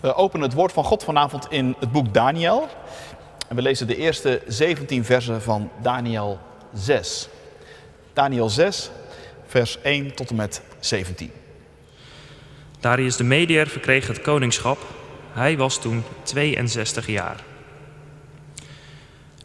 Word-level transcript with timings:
We 0.00 0.14
openen 0.14 0.46
het 0.46 0.56
woord 0.56 0.72
van 0.72 0.84
God 0.84 1.04
vanavond 1.04 1.46
in 1.50 1.74
het 1.78 1.92
boek 1.92 2.14
Daniel. 2.14 2.68
En 3.48 3.56
we 3.56 3.62
lezen 3.62 3.86
de 3.86 3.96
eerste 3.96 4.42
17 4.46 5.04
versen 5.04 5.42
van 5.42 5.70
Daniel 5.82 6.38
6. 6.72 7.28
Daniel 8.12 8.48
6, 8.48 8.90
vers 9.46 9.80
1 9.82 10.14
tot 10.14 10.30
en 10.30 10.36
met 10.36 10.62
17. 10.80 11.30
Darius 12.80 13.16
de 13.16 13.24
Mediër 13.24 13.66
verkreeg 13.66 14.06
het 14.06 14.20
koningschap. 14.20 14.78
Hij 15.32 15.56
was 15.56 15.78
toen 15.78 16.04
62 16.22 17.06
jaar. 17.06 17.44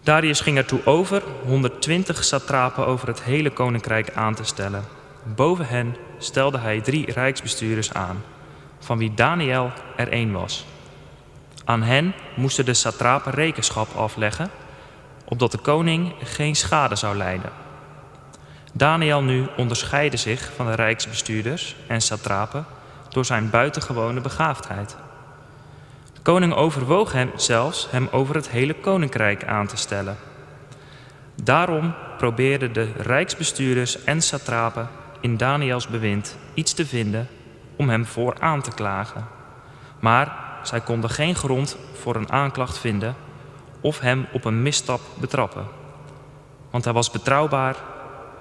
Darius 0.04 0.40
ging 0.40 0.58
ertoe 0.58 0.86
over 0.86 1.24
120 1.46 2.24
satrapen 2.24 2.86
over 2.88 3.08
het 3.08 3.24
hele 3.24 3.50
koninkrijk 3.50 4.14
aan 4.16 4.36
te 4.36 4.44
stellen. 4.44 4.84
Boven 5.36 5.68
hen 5.68 5.96
stelde 6.18 6.58
hij 6.58 6.82
drie 6.82 7.12
rijksbestuurders 7.12 7.94
aan, 7.94 8.24
van 8.84 8.98
wie 8.98 9.14
Daniel 9.14 9.72
er 9.96 10.12
één 10.12 10.32
was. 10.32 10.66
Aan 11.66 11.84
hen 11.84 12.14
moesten 12.36 12.66
de 12.66 12.74
satrapen 12.74 13.32
rekenschap 13.32 13.96
afleggen, 13.96 14.50
opdat 15.26 15.52
de 15.52 15.58
koning 15.58 16.14
geen 16.24 16.56
schade 16.56 16.96
zou 16.96 17.18
lijden. 17.18 17.52
Daniel 18.74 19.24
nu 19.24 19.48
onderscheidde 19.58 20.18
zich 20.18 20.52
van 20.56 20.66
de 20.66 20.76
rijksbestuurders 20.76 21.76
en 21.88 22.02
satrapen 22.02 22.66
door 23.10 23.26
zijn 23.26 23.50
buitengewone 23.50 24.22
begaafdheid. 24.22 24.96
De 26.14 26.22
koning 26.22 26.54
overwoog 26.54 27.12
hem 27.12 27.32
zelfs 27.36 27.88
hem 27.92 28.08
over 28.12 28.36
het 28.36 28.50
hele 28.50 28.74
koninkrijk 28.74 29.46
aan 29.46 29.68
te 29.68 29.78
stellen. 29.78 30.18
Daarom 31.44 31.94
probeerden 32.18 32.74
de 32.74 32.92
rijksbestuurders 32.98 34.04
en 34.04 34.22
satrapen 34.22 34.90
in 35.22 35.38
Daniels 35.38 35.88
bewind 35.88 36.38
iets 36.54 36.74
te 36.74 36.86
vinden 36.86 37.28
om 37.76 37.90
hem 37.90 38.06
voor 38.06 38.36
aan 38.40 38.62
te 38.62 38.72
klagen. 38.72 39.28
Maar 40.00 40.38
zij 40.64 40.82
konden 40.82 41.10
geen 41.10 41.36
grond 41.36 41.78
voor 41.94 42.16
een 42.16 42.32
aanklacht 42.32 42.78
vinden 42.78 43.16
of 43.82 44.00
hem 44.00 44.28
op 44.32 44.46
een 44.46 44.62
misstap 44.62 45.02
betrappen. 45.20 45.68
Want 46.70 46.84
hij 46.84 46.94
was 46.94 47.12
betrouwbaar 47.12 47.76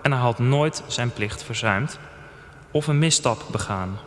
en 0.03 0.13
hij 0.13 0.21
had 0.21 0.39
nooit 0.39 0.83
zijn 0.87 1.13
plicht 1.13 1.43
verzuimd 1.43 1.99
of 2.71 2.87
een 2.87 2.99
misstap 2.99 3.43
begaan. 3.51 3.99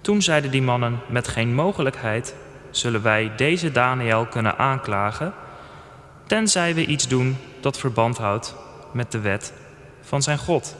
Toen 0.00 0.22
zeiden 0.22 0.50
die 0.50 0.62
mannen: 0.62 0.98
Met 1.08 1.28
geen 1.28 1.54
mogelijkheid 1.54 2.34
zullen 2.70 3.02
wij 3.02 3.32
deze 3.36 3.72
Daniel 3.72 4.26
kunnen 4.26 4.58
aanklagen, 4.58 5.32
tenzij 6.26 6.74
we 6.74 6.86
iets 6.86 7.08
doen 7.08 7.36
dat 7.60 7.78
verband 7.78 8.18
houdt 8.18 8.54
met 8.92 9.12
de 9.12 9.20
wet 9.20 9.52
van 10.00 10.22
zijn 10.22 10.38
God. 10.38 10.76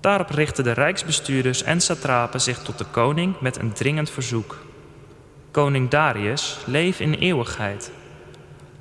Daarop 0.00 0.30
richtten 0.30 0.64
de 0.64 0.72
rijksbestuurders 0.72 1.62
en 1.62 1.80
satrapen 1.80 2.40
zich 2.40 2.58
tot 2.58 2.78
de 2.78 2.84
koning 2.84 3.40
met 3.40 3.58
een 3.58 3.72
dringend 3.72 4.10
verzoek. 4.10 4.58
Koning 5.50 5.90
Darius, 5.90 6.58
leef 6.66 7.00
in 7.00 7.14
eeuwigheid. 7.14 7.90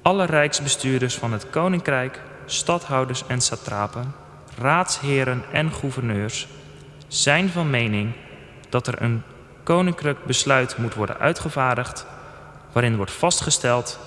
Alle 0.02 0.26
rijksbestuurders 0.26 1.16
van 1.16 1.32
het 1.32 1.50
koninkrijk, 1.50 2.22
stadhouders 2.46 3.24
en 3.28 3.42
satrapen, 3.42 4.14
raadsheren 4.58 5.44
en 5.52 5.72
gouverneurs 5.72 6.48
zijn 7.08 7.50
van 7.50 7.70
mening 7.70 8.14
dat 8.70 8.88
er 8.88 9.02
een 9.02 9.24
koninklijk 9.64 10.26
besluit 10.26 10.78
moet 10.78 10.94
worden 10.94 11.18
uitgevaardigd 11.18 12.06
waarin 12.72 12.96
wordt 12.96 13.12
vastgesteld 13.12 14.00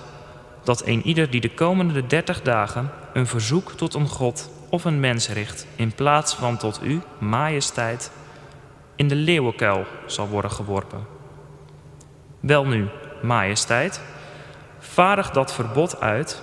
dat 0.63 0.85
een 0.85 1.05
ieder 1.05 1.29
die 1.29 1.41
de 1.41 1.53
komende 1.53 2.07
dertig 2.07 2.41
dagen 2.41 2.91
een 3.13 3.27
verzoek 3.27 3.71
tot 3.71 3.93
een 3.93 4.07
god 4.07 4.49
of 4.71 4.85
een 4.85 4.99
mens 4.99 5.29
richt 5.29 5.67
in 5.75 5.93
plaats 5.93 6.35
van 6.35 6.57
tot 6.57 6.79
u, 6.83 7.01
majesteit, 7.17 8.11
in 8.95 9.07
de 9.07 9.15
leeuwenkuil 9.15 9.85
zal 10.05 10.27
worden 10.27 10.51
geworpen. 10.51 11.05
Welnu, 12.39 12.87
majesteit, 13.21 14.01
vaardig 14.79 15.31
dat 15.31 15.53
verbod 15.53 15.99
uit 15.99 16.41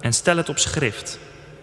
en 0.00 0.12
stel 0.12 0.36
het 0.36 0.48
op 0.48 0.58
schrift, 0.58 1.18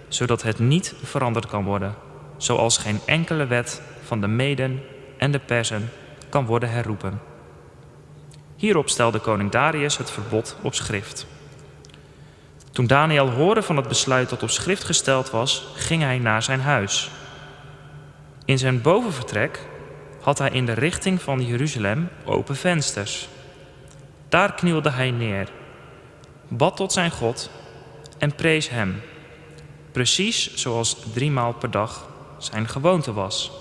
zodat 0.08 0.42
het 0.42 0.60
niet 0.60 0.94
veranderd 1.04 1.46
kan 1.46 1.64
worden, 1.64 1.96
zoals 2.38 2.78
geen 2.78 3.00
enkele 3.06 3.48
wet 3.48 3.82
van 4.04 4.22
de 4.22 4.28
Meden 4.28 4.82
en 5.18 5.32
de 5.32 5.40
Persen 5.40 5.90
kan 6.30 6.46
worden 6.46 6.70
herroepen. 6.70 7.22
Hierop 8.56 8.90
stelde 8.90 9.20
koning 9.20 9.52
Darius 9.52 9.98
het 9.98 10.12
verbod 10.12 10.56
op 10.62 10.74
schrift. 10.74 11.28
Toen 12.72 12.88
Daniel 12.88 13.30
hoorde 13.30 13.62
van 13.62 13.78
het 13.78 13.88
besluit 13.88 14.30
dat 14.30 14.44
op 14.44 14.50
schrift 14.50 14.84
gesteld 14.84 15.30
was, 15.30 15.68
ging 15.76 16.02
hij 16.02 16.18
naar 16.18 16.44
zijn 16.44 16.62
huis. 16.62 17.12
In 18.46 18.58
zijn 18.58 18.82
bovenvertrek 18.82 19.68
had 20.22 20.38
hij 20.38 20.50
in 20.50 20.66
de 20.66 20.74
richting 20.74 21.22
van 21.22 21.46
Jeruzalem 21.46 22.10
open 22.26 22.56
vensters. 22.56 23.28
Daar 24.30 24.54
knielde 24.54 24.90
hij 24.90 25.12
neer, 25.12 25.50
bad 26.48 26.76
tot 26.76 26.92
zijn 26.92 27.12
God 27.12 27.50
en 28.18 28.36
prees 28.36 28.70
hem, 28.70 29.02
precies 29.92 30.56
zoals 30.56 30.98
driemaal 31.14 31.54
per 31.54 31.72
dag 31.72 32.08
zijn 32.38 32.68
gewoonte 32.68 33.14
was. 33.14 33.52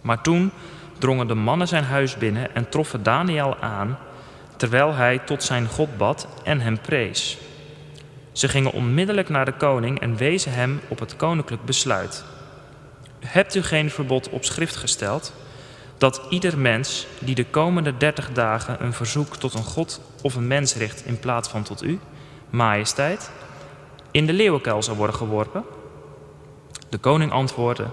Maar 0.00 0.22
toen 0.22 0.50
drongen 0.98 1.26
de 1.26 1.34
mannen 1.34 1.68
zijn 1.68 1.84
huis 1.84 2.16
binnen 2.16 2.54
en 2.54 2.68
troffen 2.68 3.02
Daniel 3.02 3.56
aan, 3.56 3.98
terwijl 4.56 4.94
hij 4.94 5.18
tot 5.18 5.42
zijn 5.42 5.66
God 5.66 5.96
bad 5.96 6.28
en 6.44 6.60
hem 6.60 6.80
prees. 6.80 7.38
Ze 8.38 8.48
gingen 8.48 8.72
onmiddellijk 8.72 9.28
naar 9.28 9.44
de 9.44 9.52
koning 9.52 10.00
en 10.00 10.16
wezen 10.16 10.52
hem 10.52 10.80
op 10.88 10.98
het 10.98 11.16
koninklijk 11.16 11.64
besluit. 11.64 12.24
Hebt 13.20 13.54
u 13.54 13.62
geen 13.62 13.90
verbod 13.90 14.28
op 14.28 14.44
schrift 14.44 14.76
gesteld 14.76 15.32
dat 15.96 16.26
ieder 16.30 16.58
mens 16.58 17.06
die 17.18 17.34
de 17.34 17.44
komende 17.44 17.96
dertig 17.96 18.32
dagen 18.32 18.84
een 18.84 18.92
verzoek 18.92 19.36
tot 19.36 19.54
een 19.54 19.64
god 19.64 20.00
of 20.22 20.34
een 20.34 20.46
mens 20.46 20.74
richt 20.74 21.04
in 21.04 21.18
plaats 21.18 21.48
van 21.48 21.62
tot 21.62 21.82
u, 21.82 21.98
majesteit, 22.50 23.30
in 24.10 24.26
de 24.26 24.32
leeuwenkuil 24.32 24.82
zou 24.82 24.96
worden 24.96 25.16
geworpen? 25.16 25.64
De 26.88 26.98
koning 26.98 27.32
antwoordde: 27.32 27.86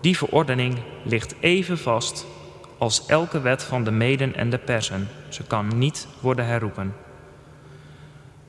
Die 0.00 0.16
verordening 0.16 0.78
ligt 1.02 1.34
even 1.40 1.78
vast 1.78 2.26
als 2.78 3.06
elke 3.06 3.40
wet 3.40 3.62
van 3.62 3.84
de 3.84 3.90
Meden 3.90 4.34
en 4.34 4.50
de 4.50 4.58
Persen. 4.58 5.08
Ze 5.28 5.44
kan 5.44 5.78
niet 5.78 6.06
worden 6.20 6.46
herroepen. 6.46 6.94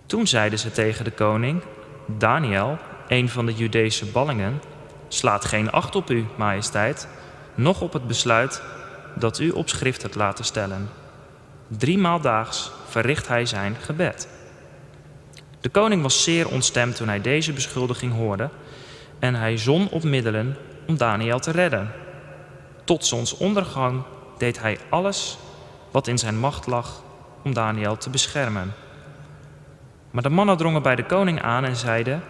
Toen 0.09 0.27
zeiden 0.27 0.59
ze 0.59 0.71
tegen 0.71 1.05
de 1.05 1.11
koning: 1.11 1.61
Daniel, 2.05 2.77
een 3.07 3.29
van 3.29 3.45
de 3.45 3.53
Judese 3.53 4.05
ballingen, 4.05 4.61
slaat 5.07 5.45
geen 5.45 5.71
acht 5.71 5.95
op 5.95 6.09
u, 6.09 6.25
majesteit, 6.35 7.07
noch 7.55 7.81
op 7.81 7.93
het 7.93 8.07
besluit 8.07 8.61
dat 9.15 9.39
u 9.39 9.49
op 9.49 9.69
schrift 9.69 10.01
hebt 10.01 10.15
laten 10.15 10.45
stellen. 10.45 10.89
Driemaal 11.67 12.21
daags 12.21 12.71
verricht 12.87 13.27
hij 13.27 13.45
zijn 13.45 13.75
gebed. 13.75 14.27
De 15.61 15.69
koning 15.69 16.01
was 16.01 16.23
zeer 16.23 16.47
ontstemd 16.47 16.95
toen 16.95 17.07
hij 17.07 17.21
deze 17.21 17.53
beschuldiging 17.53 18.13
hoorde 18.13 18.49
en 19.19 19.35
hij 19.35 19.57
zon 19.57 19.89
op 19.89 20.03
middelen 20.03 20.57
om 20.87 20.97
Daniel 20.97 21.39
te 21.39 21.51
redden. 21.51 21.91
Tot 22.83 23.05
zonsondergang 23.05 24.01
deed 24.37 24.59
hij 24.59 24.77
alles 24.89 25.37
wat 25.91 26.07
in 26.07 26.17
zijn 26.17 26.39
macht 26.39 26.67
lag 26.67 27.03
om 27.43 27.53
Daniel 27.53 27.97
te 27.97 28.09
beschermen. 28.09 28.73
Maar 30.11 30.23
de 30.23 30.29
mannen 30.29 30.57
drongen 30.57 30.81
bij 30.81 30.95
de 30.95 31.05
koning 31.05 31.41
aan 31.41 31.65
en 31.65 31.75
zeiden: 31.75 32.23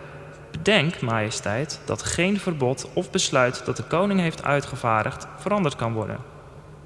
Bedenk, 0.52 1.02
majesteit, 1.02 1.82
dat 1.86 2.04
geen 2.04 2.40
verbod 2.40 2.90
of 2.94 3.12
besluit 3.12 3.66
dat 3.66 3.78
de 3.78 3.84
koning 3.84 4.20
heeft 4.20 4.44
uitgevaardigd 4.44 5.28
veranderd 5.38 5.76
kan 5.76 5.94
worden. 5.94 6.18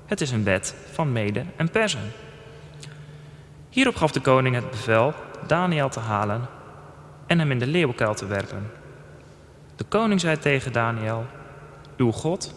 Het 0.05 0.21
is 0.21 0.31
een 0.31 0.43
wet 0.43 0.75
van 0.91 1.11
Mede 1.11 1.45
en 1.55 1.71
Persen. 1.71 2.11
Hierop 3.69 3.95
gaf 3.95 4.11
de 4.11 4.21
koning 4.21 4.55
het 4.55 4.69
bevel 4.69 5.13
Daniel 5.47 5.89
te 5.89 5.99
halen 5.99 6.41
en 7.27 7.39
hem 7.39 7.51
in 7.51 7.59
de 7.59 7.67
leeuwenkuil 7.67 8.13
te 8.13 8.25
werpen. 8.25 8.71
De 9.75 9.83
koning 9.83 10.19
zei 10.19 10.37
tegen 10.37 10.73
Daniel: 10.73 11.25
Uw 11.97 12.11
God, 12.11 12.53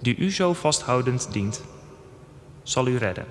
die 0.00 0.16
u 0.16 0.32
zo 0.32 0.52
vasthoudend 0.52 1.32
dient, 1.32 1.64
zal 2.62 2.86
u 2.86 2.96
redden. 2.96 3.26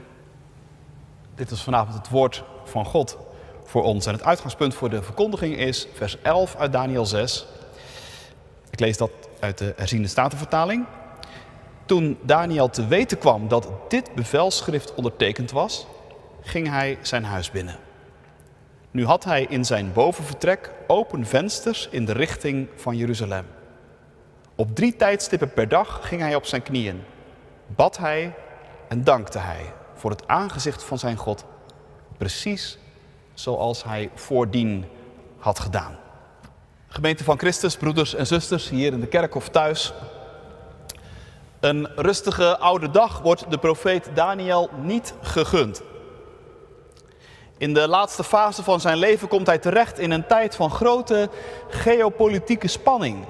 Dit 1.35 1.51
is 1.51 1.63
vanavond 1.63 1.97
het 1.97 2.09
woord 2.09 2.43
van 2.65 2.85
God 2.85 3.17
voor 3.71 3.83
ons. 3.83 4.05
En 4.05 4.13
het 4.13 4.23
uitgangspunt 4.23 4.73
voor 4.73 4.89
de 4.89 5.03
verkondiging 5.03 5.57
is 5.57 5.87
vers 5.93 6.17
11 6.21 6.55
uit 6.55 6.71
Daniel 6.71 7.05
6. 7.05 7.45
Ik 8.69 8.79
lees 8.79 8.97
dat 8.97 9.11
uit 9.39 9.57
de 9.57 9.73
herziende 9.77 10.07
statenvertaling. 10.07 10.85
Toen 11.85 12.17
Daniel 12.21 12.69
te 12.69 12.87
weten 12.87 13.17
kwam 13.17 13.47
dat 13.47 13.69
dit 13.87 14.15
bevelschrift 14.15 14.93
ondertekend 14.93 15.51
was, 15.51 15.87
ging 16.41 16.69
hij 16.69 16.97
zijn 17.01 17.23
huis 17.23 17.51
binnen. 17.51 17.75
Nu 18.91 19.05
had 19.05 19.23
hij 19.23 19.45
in 19.49 19.65
zijn 19.65 19.93
bovenvertrek 19.93 20.71
open 20.87 21.25
vensters 21.25 21.87
in 21.91 22.05
de 22.05 22.13
richting 22.13 22.67
van 22.75 22.97
Jeruzalem. 22.97 23.45
Op 24.55 24.75
drie 24.75 24.95
tijdstippen 24.95 25.53
per 25.53 25.67
dag 25.67 25.99
ging 26.07 26.21
hij 26.21 26.35
op 26.35 26.45
zijn 26.45 26.63
knieën, 26.63 27.03
bad 27.65 27.97
hij 27.97 28.33
en 28.87 29.03
dankte 29.03 29.39
hij 29.39 29.73
voor 29.95 30.09
het 30.09 30.27
aangezicht 30.27 30.83
van 30.83 30.99
zijn 30.99 31.17
God, 31.17 31.45
precies 32.17 32.77
zoals 33.33 33.83
hij 33.83 34.09
voordien 34.15 34.85
had 35.37 35.59
gedaan. 35.59 35.97
Gemeente 36.87 37.23
van 37.23 37.39
Christus, 37.39 37.77
broeders 37.77 38.13
en 38.13 38.27
zusters, 38.27 38.69
hier 38.69 38.93
in 38.93 38.99
de 38.99 39.07
kerk 39.07 39.35
of 39.35 39.49
thuis. 39.49 39.93
Een 41.59 41.89
rustige 41.95 42.57
oude 42.57 42.91
dag 42.91 43.19
wordt 43.19 43.51
de 43.51 43.57
profeet 43.57 44.09
Daniel 44.13 44.69
niet 44.81 45.13
gegund. 45.21 45.81
In 47.57 47.73
de 47.73 47.87
laatste 47.87 48.23
fase 48.23 48.63
van 48.63 48.79
zijn 48.79 48.97
leven 48.97 49.27
komt 49.27 49.47
hij 49.47 49.57
terecht 49.57 49.99
in 49.99 50.11
een 50.11 50.27
tijd 50.27 50.55
van 50.55 50.71
grote 50.71 51.29
geopolitieke 51.69 52.67
spanning. 52.67 53.25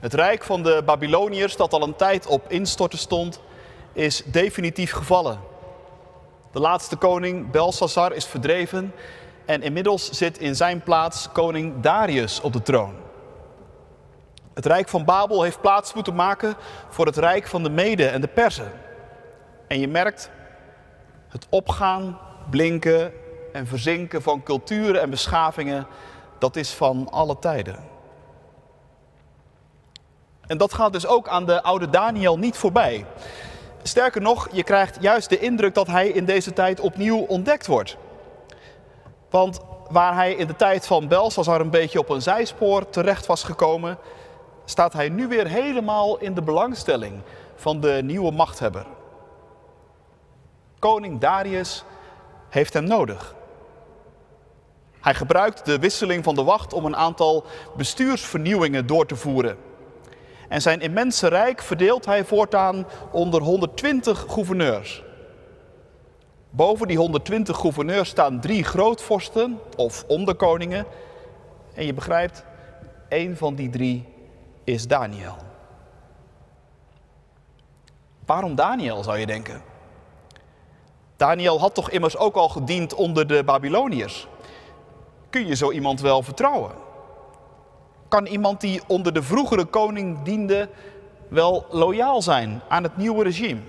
Het 0.00 0.14
rijk 0.14 0.44
van 0.44 0.62
de 0.62 0.82
Babyloniërs, 0.84 1.56
dat 1.56 1.72
al 1.72 1.82
een 1.82 1.96
tijd 1.96 2.26
op 2.26 2.50
instorten 2.50 2.98
stond, 2.98 3.40
is 3.92 4.22
definitief 4.24 4.92
gevallen. 4.92 5.40
De 6.56 6.62
laatste 6.62 6.96
koning 6.96 7.50
Belshazzar 7.50 8.12
is 8.12 8.24
verdreven 8.24 8.94
en 9.46 9.62
inmiddels 9.62 10.10
zit 10.10 10.38
in 10.38 10.54
zijn 10.54 10.82
plaats 10.82 11.28
koning 11.32 11.80
Darius 11.80 12.40
op 12.40 12.52
de 12.52 12.62
troon. 12.62 12.94
Het 14.54 14.66
rijk 14.66 14.88
van 14.88 15.04
Babel 15.04 15.42
heeft 15.42 15.60
plaats 15.60 15.94
moeten 15.94 16.14
maken 16.14 16.54
voor 16.88 17.06
het 17.06 17.16
rijk 17.16 17.46
van 17.46 17.62
de 17.62 17.70
Mede 17.70 18.06
en 18.06 18.20
de 18.20 18.28
Persen. 18.28 18.72
En 19.68 19.80
je 19.80 19.88
merkt 19.88 20.30
het 21.28 21.46
opgaan, 21.50 22.18
blinken 22.50 23.12
en 23.52 23.66
verzinken 23.66 24.22
van 24.22 24.42
culturen 24.42 25.00
en 25.00 25.10
beschavingen, 25.10 25.86
dat 26.38 26.56
is 26.56 26.70
van 26.70 27.08
alle 27.10 27.38
tijden. 27.38 27.84
En 30.46 30.58
dat 30.58 30.74
gaat 30.74 30.92
dus 30.92 31.06
ook 31.06 31.28
aan 31.28 31.46
de 31.46 31.62
oude 31.62 31.90
Daniel 31.90 32.38
niet 32.38 32.56
voorbij. 32.56 33.06
Sterker 33.86 34.20
nog, 34.20 34.48
je 34.52 34.62
krijgt 34.62 34.96
juist 35.00 35.28
de 35.28 35.38
indruk 35.38 35.74
dat 35.74 35.86
hij 35.86 36.08
in 36.08 36.24
deze 36.24 36.52
tijd 36.52 36.80
opnieuw 36.80 37.18
ontdekt 37.18 37.66
wordt. 37.66 37.96
Want 39.30 39.60
waar 39.90 40.14
hij 40.14 40.32
in 40.32 40.46
de 40.46 40.56
tijd 40.56 40.86
van 40.86 41.08
Belshazzar 41.08 41.60
een 41.60 41.70
beetje 41.70 41.98
op 41.98 42.08
een 42.08 42.22
zijspoor 42.22 42.88
terecht 42.88 43.26
was 43.26 43.42
gekomen, 43.42 43.98
staat 44.64 44.92
hij 44.92 45.08
nu 45.08 45.28
weer 45.28 45.46
helemaal 45.46 46.18
in 46.18 46.34
de 46.34 46.42
belangstelling 46.42 47.20
van 47.54 47.80
de 47.80 48.00
nieuwe 48.02 48.30
machthebber. 48.30 48.86
Koning 50.78 51.20
Darius 51.20 51.84
heeft 52.48 52.72
hem 52.72 52.84
nodig. 52.84 53.34
Hij 55.00 55.14
gebruikt 55.14 55.64
de 55.64 55.78
wisseling 55.78 56.24
van 56.24 56.34
de 56.34 56.44
wacht 56.44 56.72
om 56.72 56.84
een 56.84 56.96
aantal 56.96 57.44
bestuursvernieuwingen 57.76 58.86
door 58.86 59.06
te 59.06 59.16
voeren. 59.16 59.58
En 60.48 60.62
zijn 60.62 60.80
immense 60.80 61.28
rijk 61.28 61.62
verdeelt 61.62 62.04
hij 62.04 62.24
voortaan 62.24 62.86
onder 63.10 63.42
120 63.42 64.24
gouverneurs. 64.28 65.02
Boven 66.50 66.88
die 66.88 66.96
120 66.96 67.56
gouverneurs 67.56 68.08
staan 68.08 68.40
drie 68.40 68.64
grootvorsten 68.64 69.60
of 69.76 70.04
onderkoningen. 70.06 70.86
En 71.74 71.86
je 71.86 71.94
begrijpt, 71.94 72.44
één 73.08 73.36
van 73.36 73.54
die 73.54 73.70
drie 73.70 74.04
is 74.64 74.86
Daniel. 74.86 75.36
Waarom 78.26 78.54
Daniel 78.54 79.02
zou 79.02 79.18
je 79.18 79.26
denken? 79.26 79.62
Daniel 81.16 81.60
had 81.60 81.74
toch 81.74 81.90
immers 81.90 82.16
ook 82.16 82.34
al 82.34 82.48
gediend 82.48 82.94
onder 82.94 83.26
de 83.26 83.44
Babyloniërs. 83.44 84.26
Kun 85.30 85.46
je 85.46 85.54
zo 85.54 85.70
iemand 85.70 86.00
wel 86.00 86.22
vertrouwen? 86.22 86.85
Kan 88.16 88.26
iemand 88.26 88.60
die 88.60 88.82
onder 88.86 89.12
de 89.12 89.22
vroegere 89.22 89.64
koning 89.64 90.22
diende 90.22 90.68
wel 91.28 91.66
loyaal 91.70 92.22
zijn 92.22 92.60
aan 92.68 92.82
het 92.82 92.96
nieuwe 92.96 93.22
regime? 93.22 93.60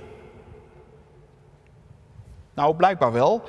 Nou, 2.54 2.76
blijkbaar 2.76 3.12
wel. 3.12 3.42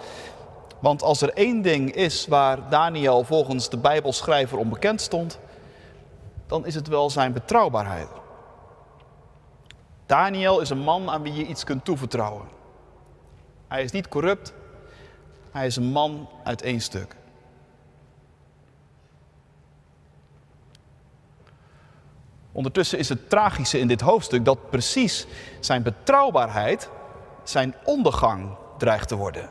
Want 0.79 1.03
als 1.03 1.21
er 1.21 1.33
één 1.33 1.63
ding 1.63 1.93
is 1.93 2.27
waar 2.27 2.69
Daniel 2.69 3.25
volgens 3.25 3.69
de 3.69 3.77
Bijbelschrijver 3.77 4.59
onbekend 4.59 5.01
stond, 5.01 5.39
dan 6.47 6.67
is 6.67 6.75
het 6.75 6.89
wel 6.89 7.11
zijn 7.11 7.33
betrouwbaarheid. 7.33 8.09
Daniel 10.07 10.61
is 10.61 10.71
een 10.71 10.79
man 10.79 11.11
aan 11.11 11.23
wie 11.23 11.35
je 11.35 11.47
iets 11.47 11.65
kunt 11.65 11.85
toevertrouwen. 11.85 12.47
Hij 13.69 13.83
is 13.83 13.93
niet 13.93 14.09
corrupt, 14.09 14.53
hij 15.51 15.67
is 15.67 15.77
een 15.77 15.93
man 15.93 16.29
uit 16.45 16.63
één 16.63 16.81
stuk. 16.81 17.18
Ondertussen 22.53 22.99
is 22.99 23.09
het 23.09 23.31
tragische 23.31 23.79
in 23.79 23.89
dit 23.89 24.01
hoofdstuk 24.01 24.45
dat 24.45 24.71
precies 24.71 25.27
zijn 25.61 25.83
betrouwbaarheid 25.83 26.91
zijn 27.43 27.75
ondergang 27.85 28.57
dreigt 28.79 29.09
te 29.09 29.17
worden. 29.17 29.51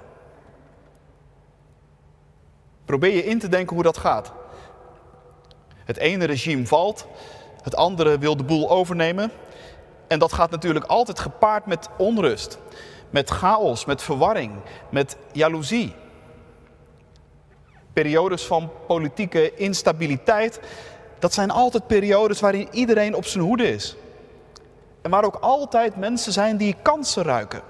Probeer 2.85 3.13
je 3.13 3.25
in 3.25 3.39
te 3.39 3.49
denken 3.49 3.75
hoe 3.75 3.83
dat 3.83 3.97
gaat. 3.97 4.31
Het 5.83 5.97
ene 5.97 6.25
regime 6.25 6.67
valt, 6.67 7.07
het 7.61 7.75
andere 7.75 8.17
wil 8.17 8.37
de 8.37 8.43
boel 8.43 8.69
overnemen. 8.69 9.31
En 10.07 10.19
dat 10.19 10.33
gaat 10.33 10.51
natuurlijk 10.51 10.85
altijd 10.85 11.19
gepaard 11.19 11.65
met 11.65 11.89
onrust, 11.97 12.57
met 13.09 13.29
chaos, 13.29 13.85
met 13.85 14.01
verwarring, 14.01 14.51
met 14.89 15.17
jaloezie. 15.31 15.93
Periodes 17.93 18.45
van 18.45 18.71
politieke 18.87 19.55
instabiliteit, 19.55 20.59
dat 21.19 21.33
zijn 21.33 21.51
altijd 21.51 21.87
periodes 21.87 22.39
waarin 22.39 22.67
iedereen 22.71 23.15
op 23.15 23.25
zijn 23.25 23.43
hoede 23.43 23.69
is. 23.69 23.95
En 25.01 25.11
waar 25.11 25.25
ook 25.25 25.35
altijd 25.35 25.95
mensen 25.95 26.33
zijn 26.33 26.57
die 26.57 26.75
kansen 26.81 27.23
ruiken. 27.23 27.61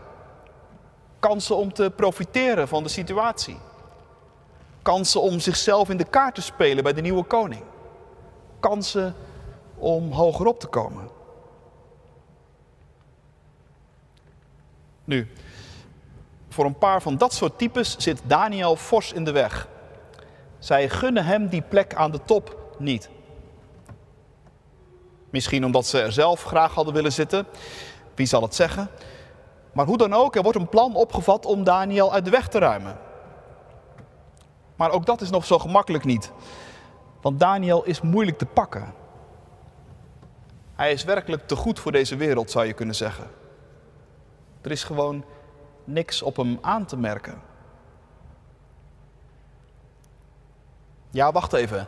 Kansen 1.19 1.55
om 1.55 1.73
te 1.73 1.91
profiteren 1.95 2.67
van 2.67 2.83
de 2.83 2.89
situatie. 2.89 3.57
Kansen 4.81 5.21
om 5.21 5.39
zichzelf 5.39 5.89
in 5.89 5.97
de 5.97 6.03
kaart 6.03 6.35
te 6.35 6.41
spelen 6.41 6.83
bij 6.83 6.94
de 6.94 7.01
nieuwe 7.01 7.23
koning 7.23 7.63
kansen 8.59 9.15
om 9.75 10.11
hogerop 10.11 10.59
te 10.59 10.67
komen. 10.67 11.09
Nu, 15.03 15.31
voor 16.49 16.65
een 16.65 16.77
paar 16.77 17.01
van 17.01 17.17
dat 17.17 17.33
soort 17.33 17.57
types 17.57 17.97
zit 17.97 18.21
Daniel 18.25 18.75
fors 18.75 19.13
in 19.13 19.23
de 19.23 19.31
weg. 19.31 19.67
Zij 20.59 20.89
gunnen 20.89 21.25
hem 21.25 21.47
die 21.47 21.61
plek 21.61 21.94
aan 21.94 22.11
de 22.11 22.19
top 22.25 22.75
niet. 22.77 23.09
Misschien 25.29 25.65
omdat 25.65 25.85
ze 25.85 26.01
er 26.01 26.12
zelf 26.12 26.44
graag 26.44 26.74
hadden 26.74 26.94
willen 26.94 27.13
zitten. 27.13 27.47
Wie 28.15 28.25
zal 28.25 28.41
het 28.41 28.56
zeggen? 28.56 28.89
Maar 29.71 29.85
hoe 29.85 29.97
dan 29.97 30.13
ook, 30.13 30.35
er 30.35 30.44
wordt 30.44 30.57
een 30.57 30.69
plan 30.69 30.95
opgevat 30.95 31.45
om 31.45 31.63
Daniel 31.63 32.13
uit 32.13 32.25
de 32.25 32.31
weg 32.31 32.47
te 32.47 32.59
ruimen. 32.59 33.00
Maar 34.75 34.91
ook 34.91 35.06
dat 35.06 35.21
is 35.21 35.29
nog 35.29 35.45
zo 35.45 35.59
gemakkelijk 35.59 36.03
niet. 36.03 36.31
Want 37.21 37.39
Daniel 37.39 37.83
is 37.83 38.01
moeilijk 38.01 38.38
te 38.38 38.45
pakken. 38.45 38.94
Hij 40.75 40.91
is 40.91 41.03
werkelijk 41.03 41.47
te 41.47 41.56
goed 41.56 41.80
voor 41.80 41.91
deze 41.91 42.15
wereld, 42.15 42.51
zou 42.51 42.65
je 42.65 42.73
kunnen 42.73 42.95
zeggen. 42.95 43.27
Er 44.62 44.71
is 44.71 44.83
gewoon 44.83 45.25
niks 45.83 46.21
op 46.21 46.35
hem 46.35 46.57
aan 46.62 46.85
te 46.85 46.97
merken. 46.97 47.41
Ja, 51.11 51.31
wacht 51.31 51.54
even. 51.54 51.87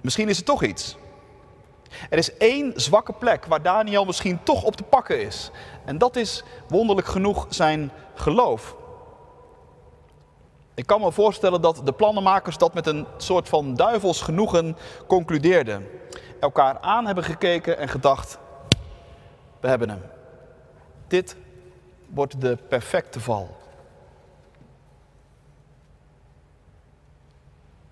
Misschien 0.00 0.28
is 0.28 0.38
er 0.38 0.44
toch 0.44 0.62
iets. 0.62 0.96
Er 2.10 2.18
is 2.18 2.36
één 2.36 2.72
zwakke 2.74 3.12
plek 3.12 3.44
waar 3.44 3.62
Daniel 3.62 4.04
misschien 4.04 4.42
toch 4.42 4.62
op 4.62 4.76
te 4.76 4.82
pakken 4.82 5.20
is. 5.20 5.50
En 5.84 5.98
dat 5.98 6.16
is 6.16 6.42
wonderlijk 6.68 7.06
genoeg 7.06 7.46
zijn 7.48 7.90
geloof. 8.14 8.76
Ik 10.74 10.86
kan 10.86 11.00
me 11.00 11.12
voorstellen 11.12 11.60
dat 11.60 11.80
de 11.84 11.92
plannenmakers 11.92 12.58
dat 12.58 12.74
met 12.74 12.86
een 12.86 13.06
soort 13.16 13.48
van 13.48 13.74
duivels 13.74 14.22
genoegen 14.22 14.76
concludeerden. 15.06 15.88
Elkaar 16.40 16.78
aan 16.80 17.06
hebben 17.06 17.24
gekeken 17.24 17.78
en 17.78 17.88
gedacht, 17.88 18.38
we 19.60 19.68
hebben 19.68 19.88
hem. 19.88 20.02
Dit 21.06 21.36
wordt 22.06 22.40
de 22.40 22.56
perfecte 22.68 23.20
val. 23.20 23.56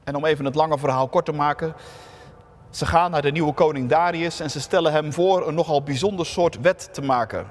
En 0.05 0.17
om 0.17 0.25
even 0.25 0.45
het 0.45 0.55
lange 0.55 0.79
verhaal 0.79 1.09
kort 1.09 1.25
te 1.25 1.33
maken. 1.33 1.75
Ze 2.75 2.87
gaan 2.87 3.11
naar 3.11 3.23
de 3.23 3.33
nieuwe 3.33 3.53
koning 3.53 3.89
Darius 3.89 4.41
en 4.41 4.51
ze 4.51 4.61
stellen 4.61 4.93
hem 4.93 5.13
voor 5.13 5.49
een 5.49 5.55
nogal 5.55 5.83
bijzonder 5.83 6.27
soort 6.27 6.61
wet 6.61 6.95
te 6.95 7.03
maken. 7.03 7.47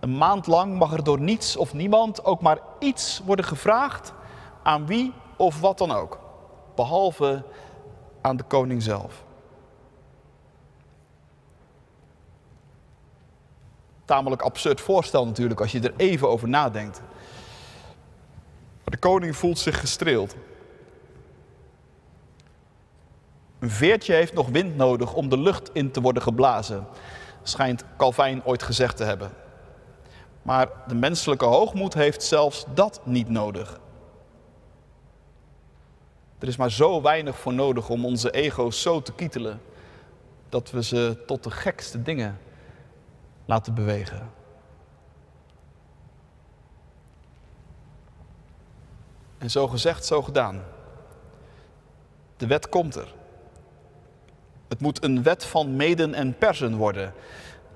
Een 0.00 0.16
maand 0.16 0.46
lang 0.46 0.78
mag 0.78 0.92
er 0.92 1.04
door 1.04 1.20
niets 1.20 1.56
of 1.56 1.74
niemand 1.74 2.24
ook 2.24 2.40
maar 2.40 2.58
iets 2.78 3.20
worden 3.24 3.44
gevraagd 3.44 4.12
aan 4.62 4.86
wie 4.86 5.12
of 5.36 5.60
wat 5.60 5.78
dan 5.78 5.90
ook, 5.90 6.18
behalve 6.74 7.42
aan 8.20 8.36
de 8.36 8.42
koning 8.42 8.82
zelf. 8.82 9.24
Tamelijk 14.04 14.42
absurd 14.42 14.80
voorstel 14.80 15.26
natuurlijk 15.26 15.60
als 15.60 15.72
je 15.72 15.80
er 15.80 15.94
even 15.96 16.28
over 16.28 16.48
nadenkt. 16.48 17.00
Maar 18.84 18.90
de 18.90 18.98
koning 18.98 19.36
voelt 19.36 19.58
zich 19.58 19.80
gestreeld. 19.80 20.36
Een 23.60 23.70
veertje 23.70 24.14
heeft 24.14 24.32
nog 24.32 24.48
wind 24.48 24.76
nodig 24.76 25.14
om 25.14 25.28
de 25.28 25.38
lucht 25.38 25.70
in 25.72 25.90
te 25.90 26.00
worden 26.00 26.22
geblazen, 26.22 26.86
schijnt 27.42 27.84
Calvijn 27.96 28.44
ooit 28.44 28.62
gezegd 28.62 28.96
te 28.96 29.04
hebben. 29.04 29.30
Maar 30.42 30.68
de 30.86 30.94
menselijke 30.94 31.44
hoogmoed 31.44 31.94
heeft 31.94 32.22
zelfs 32.22 32.64
dat 32.74 33.00
niet 33.04 33.28
nodig. 33.28 33.80
Er 36.38 36.48
is 36.48 36.56
maar 36.56 36.70
zo 36.70 37.02
weinig 37.02 37.38
voor 37.38 37.52
nodig 37.52 37.88
om 37.88 38.04
onze 38.04 38.30
ego's 38.30 38.82
zo 38.82 39.02
te 39.02 39.12
kietelen 39.12 39.60
dat 40.48 40.70
we 40.70 40.82
ze 40.82 41.22
tot 41.26 41.44
de 41.44 41.50
gekste 41.50 42.02
dingen 42.02 42.38
laten 43.44 43.74
bewegen. 43.74 44.30
En 49.38 49.50
zo 49.50 49.68
gezegd, 49.68 50.04
zo 50.04 50.22
gedaan. 50.22 50.62
De 52.36 52.46
wet 52.46 52.68
komt 52.68 52.94
er. 52.94 53.18
Het 54.70 54.80
moet 54.80 55.04
een 55.04 55.22
wet 55.22 55.44
van 55.44 55.76
meden 55.76 56.14
en 56.14 56.38
persen 56.38 56.76
worden. 56.76 57.12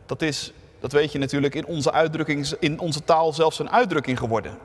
Dat 0.06 0.22
is, 0.22 0.52
dat 0.80 0.92
weet 0.92 1.12
je 1.12 1.18
natuurlijk, 1.18 1.54
in 1.54 1.66
onze, 1.66 1.92
uitdrukking, 1.92 2.52
in 2.58 2.78
onze 2.78 3.04
taal 3.04 3.32
zelfs 3.32 3.58
een 3.58 3.70
uitdrukking 3.70 4.18
geworden. 4.18 4.58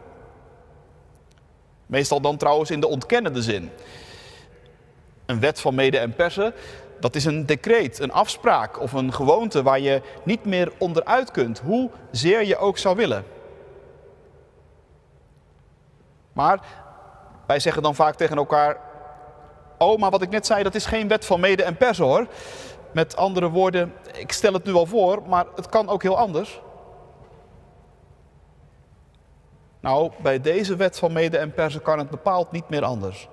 Meestal 1.85 2.21
dan 2.21 2.37
trouwens 2.37 2.71
in 2.71 2.79
de 2.79 2.87
ontkennende 2.87 3.41
zin. 3.41 3.69
Een 5.25 5.39
wet 5.39 5.61
van 5.61 5.75
mede 5.75 5.97
en 5.97 6.15
persen, 6.15 6.53
dat 6.99 7.15
is 7.15 7.25
een 7.25 7.45
decreet, 7.45 7.99
een 7.99 8.11
afspraak 8.11 8.79
of 8.79 8.93
een 8.93 9.13
gewoonte 9.13 9.63
waar 9.63 9.79
je 9.79 10.01
niet 10.23 10.45
meer 10.45 10.71
onderuit 10.77 11.31
kunt, 11.31 11.59
hoe 11.59 11.89
zeer 12.11 12.45
je 12.45 12.57
ook 12.57 12.77
zou 12.77 12.95
willen. 12.95 13.25
Maar 16.33 16.59
wij 17.47 17.59
zeggen 17.59 17.83
dan 17.83 17.95
vaak 17.95 18.15
tegen 18.15 18.37
elkaar: 18.37 18.77
Oh, 19.79 19.99
maar 19.99 20.11
wat 20.11 20.21
ik 20.21 20.29
net 20.29 20.45
zei, 20.45 20.63
dat 20.63 20.75
is 20.75 20.85
geen 20.85 21.07
wet 21.07 21.25
van 21.25 21.39
mede 21.39 21.63
en 21.63 21.77
persen 21.77 22.05
hoor. 22.05 22.27
Met 22.91 23.15
andere 23.15 23.49
woorden, 23.49 23.93
ik 24.13 24.31
stel 24.31 24.53
het 24.53 24.63
nu 24.63 24.73
al 24.73 24.85
voor, 24.85 25.21
maar 25.27 25.45
het 25.55 25.69
kan 25.69 25.89
ook 25.89 26.03
heel 26.03 26.17
anders. 26.17 26.61
Nou, 29.79 30.11
bij 30.21 30.41
deze 30.41 30.75
wet 30.75 30.99
van 30.99 31.11
mede 31.11 31.37
en 31.37 31.53
persen 31.53 31.81
kan 31.81 31.99
het 31.99 32.09
bepaald 32.09 32.51
niet 32.51 32.69
meer 32.69 32.83
anders. 32.83 33.27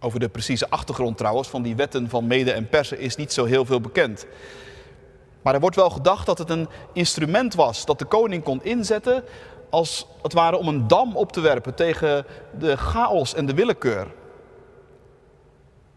Over 0.00 0.20
de 0.20 0.28
precieze 0.28 0.70
achtergrond 0.70 1.18
trouwens 1.18 1.48
van 1.48 1.62
die 1.62 1.76
wetten 1.76 2.08
van 2.08 2.26
mede 2.26 2.52
en 2.52 2.68
persen 2.68 2.98
is 2.98 3.16
niet 3.16 3.32
zo 3.32 3.44
heel 3.44 3.64
veel 3.64 3.80
bekend. 3.80 4.26
Maar 5.42 5.54
er 5.54 5.60
wordt 5.60 5.76
wel 5.76 5.90
gedacht 5.90 6.26
dat 6.26 6.38
het 6.38 6.50
een 6.50 6.68
instrument 6.92 7.54
was 7.54 7.84
dat 7.84 7.98
de 7.98 8.04
koning 8.04 8.42
kon 8.42 8.64
inzetten 8.64 9.24
als 9.72 10.06
het 10.22 10.32
ware 10.32 10.56
om 10.56 10.68
een 10.68 10.88
dam 10.88 11.16
op 11.16 11.32
te 11.32 11.40
werpen 11.40 11.74
tegen 11.74 12.26
de 12.58 12.76
chaos 12.76 13.34
en 13.34 13.46
de 13.46 13.54
willekeur. 13.54 14.06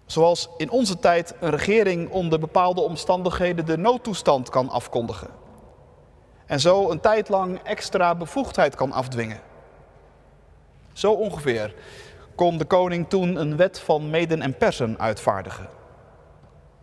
Zoals 0.05 0.49
in 0.57 0.69
onze 0.69 0.99
tijd 0.99 1.35
een 1.39 1.49
regering 1.49 2.09
onder 2.09 2.39
bepaalde 2.39 2.81
omstandigheden 2.81 3.65
de 3.65 3.77
noodtoestand 3.77 4.49
kan 4.49 4.69
afkondigen. 4.69 5.27
En 6.45 6.59
zo 6.59 6.91
een 6.91 6.99
tijd 6.99 7.29
lang 7.29 7.59
extra 7.63 8.15
bevoegdheid 8.15 8.75
kan 8.75 8.91
afdwingen. 8.91 9.39
Zo 10.93 11.11
ongeveer 11.11 11.73
kon 12.35 12.57
de 12.57 12.65
koning 12.65 13.09
toen 13.09 13.35
een 13.35 13.57
wet 13.57 13.79
van 13.79 14.09
meden 14.09 14.41
en 14.41 14.57
persen 14.57 14.99
uitvaardigen. 14.99 15.69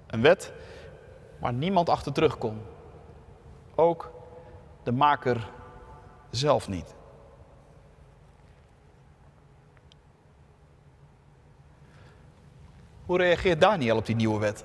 Een 0.06 0.22
wet 0.22 0.52
waar 1.38 1.52
niemand 1.52 1.88
achter 1.88 2.12
terug 2.12 2.38
kon. 2.38 2.60
Ook 3.74 4.10
de 4.82 4.92
maker 4.92 5.48
zelf 6.32 6.68
niet. 6.68 6.94
Hoe 13.06 13.16
reageert 13.18 13.60
Daniel 13.60 13.96
op 13.96 14.06
die 14.06 14.16
nieuwe 14.16 14.38
wet? 14.38 14.64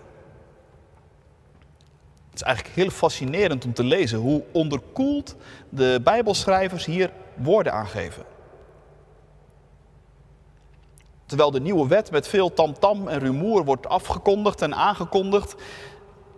Het 2.26 2.36
is 2.36 2.42
eigenlijk 2.42 2.76
heel 2.76 2.90
fascinerend 2.90 3.66
om 3.66 3.74
te 3.74 3.84
lezen 3.84 4.20
hoe 4.20 4.44
onderkoeld 4.52 5.36
de 5.70 6.00
Bijbelschrijvers 6.04 6.86
hier 6.86 7.12
woorden 7.36 7.74
aangeven. 7.74 8.24
Terwijl 11.26 11.52
de 11.52 11.60
nieuwe 11.60 11.88
wet 11.88 12.12
met 12.12 12.28
veel 12.28 12.54
tamtam 12.54 13.08
en 13.08 13.20
rumoer 13.20 13.66
wordt 13.66 13.88
afgekondigd 13.88 14.62
en 14.62 14.76
aangekondigd, 14.76 15.56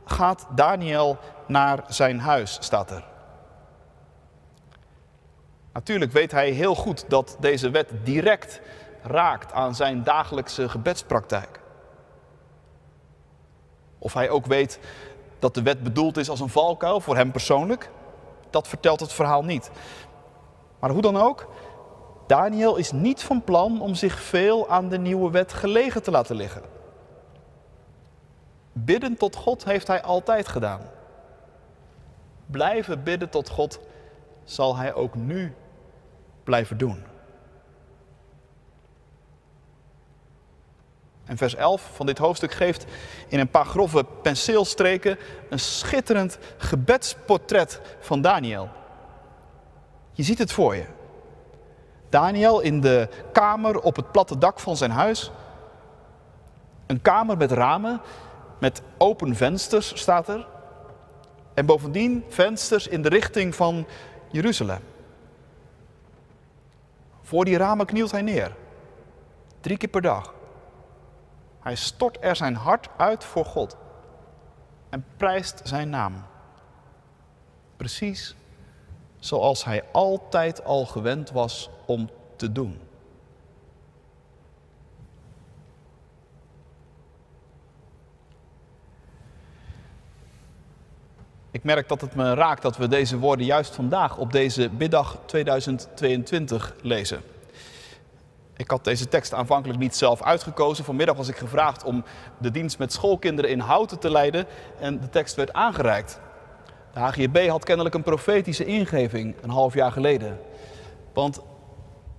gaat 0.05 0.47
Daniel 0.55 1.17
naar 1.47 1.83
zijn 1.87 2.19
huis, 2.19 2.57
staat 2.59 2.91
er. 2.91 3.18
Natuurlijk 5.73 6.11
weet 6.11 6.31
hij 6.31 6.49
heel 6.49 6.75
goed 6.75 7.05
dat 7.07 7.37
deze 7.39 7.69
wet 7.69 7.91
direct 8.03 8.61
raakt 9.01 9.53
aan 9.53 9.75
zijn 9.75 10.03
dagelijkse 10.03 10.69
gebedspraktijk. 10.69 11.59
Of 13.99 14.13
hij 14.13 14.29
ook 14.29 14.45
weet 14.45 14.79
dat 15.39 15.53
de 15.53 15.61
wet 15.61 15.83
bedoeld 15.83 16.17
is 16.17 16.29
als 16.29 16.39
een 16.39 16.49
valkuil 16.49 16.99
voor 16.99 17.15
hem 17.15 17.31
persoonlijk, 17.31 17.89
dat 18.49 18.67
vertelt 18.67 18.99
het 18.99 19.13
verhaal 19.13 19.43
niet. 19.43 19.71
Maar 20.79 20.89
hoe 20.89 21.01
dan 21.01 21.17
ook, 21.17 21.47
Daniel 22.27 22.75
is 22.75 22.91
niet 22.91 23.23
van 23.23 23.43
plan 23.43 23.81
om 23.81 23.95
zich 23.95 24.19
veel 24.19 24.69
aan 24.69 24.89
de 24.89 24.97
nieuwe 24.97 25.31
wet 25.31 25.53
gelegen 25.53 26.03
te 26.03 26.11
laten 26.11 26.35
liggen. 26.35 26.61
Bidden 28.73 29.17
tot 29.17 29.35
God 29.35 29.63
heeft 29.65 29.87
hij 29.87 30.01
altijd 30.01 30.47
gedaan. 30.47 30.81
Blijven 32.45 33.03
bidden 33.03 33.29
tot 33.29 33.49
God 33.49 33.79
zal 34.43 34.75
hij 34.75 34.93
ook 34.93 35.15
nu 35.15 35.53
blijven 36.43 36.77
doen. 36.77 37.03
En 41.29 41.37
vers 41.37 41.55
11 41.55 41.89
van 41.93 42.05
dit 42.05 42.17
hoofdstuk 42.17 42.51
geeft 42.51 42.85
in 43.27 43.39
een 43.39 43.49
paar 43.49 43.65
grove 43.65 44.05
penseelstreken 44.21 45.17
een 45.49 45.59
schitterend 45.59 46.37
gebedsportret 46.57 47.81
van 47.99 48.21
Daniel. 48.21 48.69
Je 50.11 50.23
ziet 50.23 50.37
het 50.37 50.51
voor 50.51 50.75
je. 50.75 50.85
Daniel 52.09 52.59
in 52.59 52.81
de 52.81 53.09
kamer 53.31 53.79
op 53.79 53.95
het 53.95 54.11
platte 54.11 54.37
dak 54.37 54.59
van 54.59 54.77
zijn 54.77 54.91
huis. 54.91 55.31
Een 56.85 57.01
kamer 57.01 57.37
met 57.37 57.51
ramen, 57.51 58.01
met 58.59 58.81
open 58.97 59.35
vensters 59.35 59.99
staat 59.99 60.27
er. 60.27 60.47
En 61.53 61.65
bovendien 61.65 62.23
vensters 62.29 62.87
in 62.87 63.01
de 63.01 63.09
richting 63.09 63.55
van 63.55 63.87
Jeruzalem. 64.31 64.81
Voor 67.21 67.45
die 67.45 67.57
ramen 67.57 67.85
knielt 67.85 68.11
hij 68.11 68.21
neer. 68.21 68.55
Drie 69.59 69.77
keer 69.77 69.89
per 69.89 70.01
dag. 70.01 70.33
Hij 71.59 71.75
stort 71.75 72.17
er 72.21 72.35
zijn 72.35 72.55
hart 72.55 72.89
uit 72.97 73.23
voor 73.23 73.45
God 73.45 73.77
en 74.89 75.05
prijst 75.17 75.61
zijn 75.63 75.89
naam. 75.89 76.23
Precies 77.77 78.35
zoals 79.19 79.65
hij 79.65 79.83
altijd 79.91 80.63
al 80.63 80.85
gewend 80.85 81.31
was 81.31 81.69
om 81.85 82.09
te 82.35 82.51
doen. 82.51 82.88
Ik 91.51 91.63
merk 91.63 91.87
dat 91.87 92.01
het 92.01 92.15
me 92.15 92.33
raakt 92.33 92.61
dat 92.61 92.77
we 92.77 92.87
deze 92.87 93.17
woorden 93.17 93.45
juist 93.45 93.75
vandaag 93.75 94.17
op 94.17 94.31
deze 94.31 94.69
biddag 94.69 95.17
2022 95.25 96.75
lezen. 96.81 97.21
Ik 98.55 98.69
had 98.69 98.83
deze 98.83 99.07
tekst 99.07 99.33
aanvankelijk 99.33 99.79
niet 99.79 99.95
zelf 99.95 100.23
uitgekozen. 100.23 100.85
Vanmiddag 100.85 101.15
was 101.15 101.27
ik 101.27 101.37
gevraagd 101.37 101.83
om 101.83 102.03
de 102.37 102.51
dienst 102.51 102.77
met 102.77 102.93
schoolkinderen 102.93 103.51
in 103.51 103.59
Houten 103.59 103.99
te 103.99 104.11
leiden 104.11 104.45
en 104.79 104.99
de 104.99 105.09
tekst 105.09 105.35
werd 105.35 105.53
aangereikt. 105.53 106.19
De 106.93 106.99
HGB 106.99 107.47
had 107.47 107.63
kennelijk 107.63 107.95
een 107.95 108.03
profetische 108.03 108.65
ingeving 108.65 109.35
een 109.41 109.49
half 109.49 109.73
jaar 109.73 109.91
geleden. 109.91 110.39
Want 111.13 111.39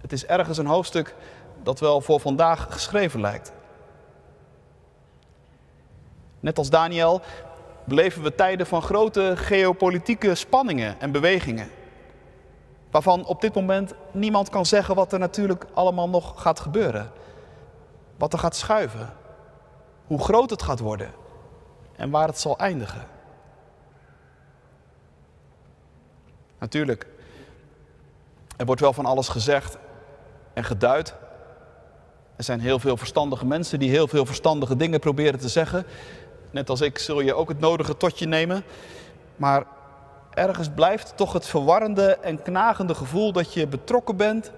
het 0.00 0.12
is 0.12 0.26
ergens 0.26 0.58
een 0.58 0.66
hoofdstuk 0.66 1.14
dat 1.62 1.80
wel 1.80 2.00
voor 2.00 2.20
vandaag 2.20 2.66
geschreven 2.70 3.20
lijkt. 3.20 3.52
Net 6.40 6.58
als 6.58 6.70
Daniel 6.70 7.22
beleven 7.84 8.22
we 8.22 8.34
tijden 8.34 8.66
van 8.66 8.82
grote 8.82 9.32
geopolitieke 9.36 10.34
spanningen 10.34 11.00
en 11.00 11.12
bewegingen. 11.12 11.70
Waarvan 12.90 13.24
op 13.24 13.40
dit 13.40 13.54
moment 13.54 13.94
niemand 14.10 14.48
kan 14.48 14.66
zeggen 14.66 14.94
wat 14.94 15.12
er 15.12 15.18
natuurlijk 15.18 15.64
allemaal 15.74 16.08
nog 16.08 16.42
gaat 16.42 16.60
gebeuren. 16.60 17.10
Wat 18.16 18.32
er 18.32 18.38
gaat 18.38 18.56
schuiven. 18.56 19.12
Hoe 20.06 20.22
groot 20.22 20.50
het 20.50 20.62
gaat 20.62 20.80
worden. 20.80 21.10
En 21.96 22.10
waar 22.10 22.26
het 22.26 22.38
zal 22.38 22.58
eindigen. 22.58 23.06
Natuurlijk, 26.58 27.06
er 28.56 28.66
wordt 28.66 28.80
wel 28.80 28.92
van 28.92 29.06
alles 29.06 29.28
gezegd 29.28 29.78
en 30.52 30.64
geduid. 30.64 31.14
Er 32.36 32.44
zijn 32.44 32.60
heel 32.60 32.78
veel 32.78 32.96
verstandige 32.96 33.46
mensen 33.46 33.78
die 33.78 33.90
heel 33.90 34.08
veel 34.08 34.26
verstandige 34.26 34.76
dingen 34.76 35.00
proberen 35.00 35.40
te 35.40 35.48
zeggen. 35.48 35.86
Net 36.50 36.70
als 36.70 36.80
ik 36.80 36.98
zul 36.98 37.20
je 37.20 37.34
ook 37.34 37.48
het 37.48 37.60
nodige 37.60 37.96
tot 37.96 38.18
je 38.18 38.26
nemen. 38.26 38.64
Maar 39.36 39.64
ergens 40.30 40.68
blijft 40.74 41.16
toch 41.16 41.32
het 41.32 41.46
verwarrende 41.46 42.16
en 42.16 42.42
knagende 42.42 42.94
gevoel 42.94 43.32
dat 43.32 43.52
je 43.52 43.66
betrokken 43.66 44.16
bent 44.16 44.52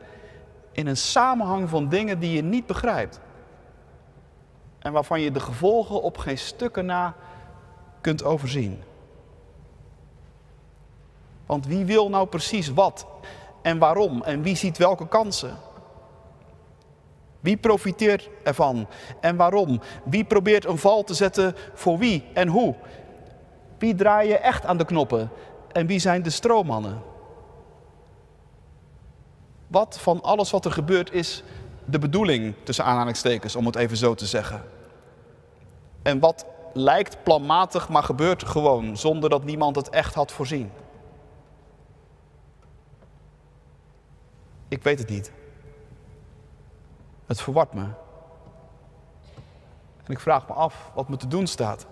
in 0.73 0.87
een 0.87 0.97
samenhang 0.97 1.69
van 1.69 1.89
dingen 1.89 2.19
die 2.19 2.33
je 2.33 2.43
niet 2.43 2.67
begrijpt. 2.67 3.21
En 4.79 4.93
waarvan 4.93 5.21
je 5.21 5.31
de 5.31 5.41
gevolgen 5.41 6.03
op 6.03 6.19
geen 6.19 6.39
stukken 6.39 6.87
na 6.87 7.15
kunt 8.01 8.25
overzien. 8.25 8.83
Want 11.47 11.67
wie 11.67 11.85
wil 11.85 12.09
nou 12.09 12.27
precies 12.27 12.69
wat 12.69 13.07
en 13.63 13.79
waarom 13.79 14.23
en 14.23 14.43
wie 14.43 14.57
ziet 14.57 14.79
welke 14.79 15.09
kansen? 15.09 15.57
Wie 17.43 17.57
profiteert 17.57 18.29
ervan 18.43 18.89
en 19.21 19.37
waarom? 19.37 19.81
Wie 20.05 20.25
probeert 20.25 20.65
een 20.65 20.79
val 20.79 21.05
te 21.05 21.15
zetten 21.15 21.55
voor 21.75 21.99
wie 21.99 22.25
en 22.35 22.49
hoe? 22.49 22.75
Wie 23.79 23.97
je 23.97 24.39
echt 24.39 24.67
aan 24.67 24.77
de 24.77 24.85
knoppen 24.85 25.31
en 25.73 25.87
wie 25.87 25.99
zijn 25.99 26.23
de 26.23 26.31
stroommannen? 26.31 27.03
Wat 29.67 29.99
van 30.01 30.23
alles 30.23 30.51
wat 30.51 30.65
er 30.65 30.73
gebeurt 30.73 31.13
is 31.13 31.43
de 31.85 31.99
bedoeling, 31.99 32.55
tussen 32.63 32.85
aanhalingstekens, 32.85 33.57
om 33.57 33.67
het 33.67 33.77
even 33.77 33.97
zo 33.97 34.15
te 34.15 34.27
zeggen? 34.27 34.63
En 36.03 36.19
wat 36.19 36.47
lijkt 36.73 37.23
planmatig, 37.23 37.89
maar 37.89 38.03
gebeurt 38.03 38.45
gewoon, 38.45 38.97
zonder 38.97 39.31
dat 39.31 39.45
niemand 39.45 39.77
het 39.77 39.89
echt 39.89 40.15
had 40.15 40.33
voorzien? 40.33 40.71
Ik 44.69 44.83
weet 44.83 44.99
het 44.99 45.09
niet. 45.09 45.33
Het 47.27 47.41
verwart 47.41 47.73
me. 47.73 47.87
En 50.05 50.13
ik 50.13 50.21
vraag 50.21 50.49
me 50.49 50.55
af 50.55 50.91
wat 50.95 51.09
me 51.09 51.17
te 51.17 51.29
doen 51.29 51.47
staat. 51.47 51.87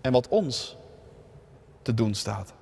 En 0.00 0.12
wat 0.12 0.28
ons 0.28 0.76
te 1.82 1.94
doen 1.94 2.14
staat. 2.14 2.52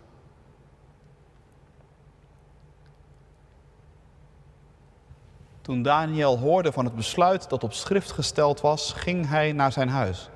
Toen 5.61 5.83
Daniel 5.83 6.39
hoorde 6.39 6.73
van 6.73 6.85
het 6.85 6.95
besluit 6.95 7.49
dat 7.49 7.65
op 7.65 7.73
schrift 7.73 8.11
gesteld 8.11 8.61
was, 8.61 8.93
ging 8.93 9.29
hij 9.29 9.53
naar 9.53 9.73
zijn 9.73 9.89
huis. 9.89 10.31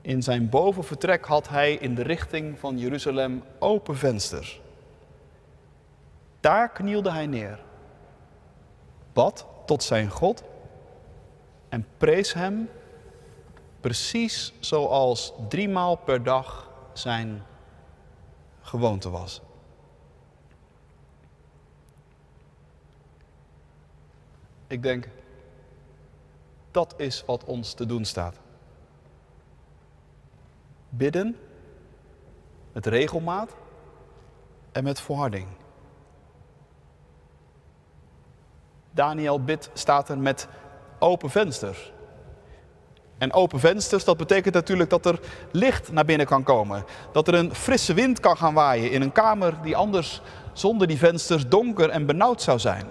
In 0.00 0.22
zijn 0.22 0.48
bovenvertrek 0.48 1.24
had 1.24 1.48
hij 1.48 1.72
in 1.72 1.94
de 1.94 2.02
richting 2.02 2.58
van 2.58 2.78
Jeruzalem 2.78 3.42
open 3.58 3.96
vensters. 3.96 4.60
Daar 6.40 6.70
knielde 6.70 7.10
hij 7.10 7.26
neer, 7.26 7.58
bad 9.14 9.46
tot 9.66 9.82
zijn 9.82 10.10
God 10.10 10.42
en 11.68 11.86
prees 11.96 12.32
hem 12.32 12.68
precies 13.80 14.52
zoals 14.60 15.32
driemaal 15.48 15.96
per 15.96 16.22
dag 16.22 16.70
zijn 16.92 17.42
gewoonte 18.60 19.10
was. 19.10 19.40
Ik 24.66 24.82
denk, 24.82 25.08
dat 26.70 26.94
is 26.96 27.24
wat 27.24 27.44
ons 27.44 27.72
te 27.72 27.86
doen 27.86 28.04
staat. 28.04 28.40
Bidden 30.88 31.36
met 32.72 32.86
regelmaat 32.86 33.56
en 34.72 34.84
met 34.84 35.00
volharding. 35.00 35.46
Daniel 38.94 39.44
bidt 39.44 39.70
staat 39.72 40.08
er 40.08 40.18
met 40.18 40.48
open 40.98 41.30
vensters. 41.30 41.92
En 43.18 43.32
open 43.32 43.60
vensters, 43.60 44.04
dat 44.04 44.16
betekent 44.16 44.54
natuurlijk 44.54 44.90
dat 44.90 45.06
er 45.06 45.20
licht 45.50 45.92
naar 45.92 46.04
binnen 46.04 46.26
kan 46.26 46.42
komen. 46.42 46.84
Dat 47.12 47.28
er 47.28 47.34
een 47.34 47.54
frisse 47.54 47.94
wind 47.94 48.20
kan 48.20 48.36
gaan 48.36 48.54
waaien 48.54 48.90
in 48.90 49.02
een 49.02 49.12
kamer 49.12 49.62
die 49.62 49.76
anders 49.76 50.20
zonder 50.52 50.86
die 50.86 50.98
vensters 50.98 51.48
donker 51.48 51.90
en 51.90 52.06
benauwd 52.06 52.42
zou 52.42 52.58
zijn. 52.58 52.86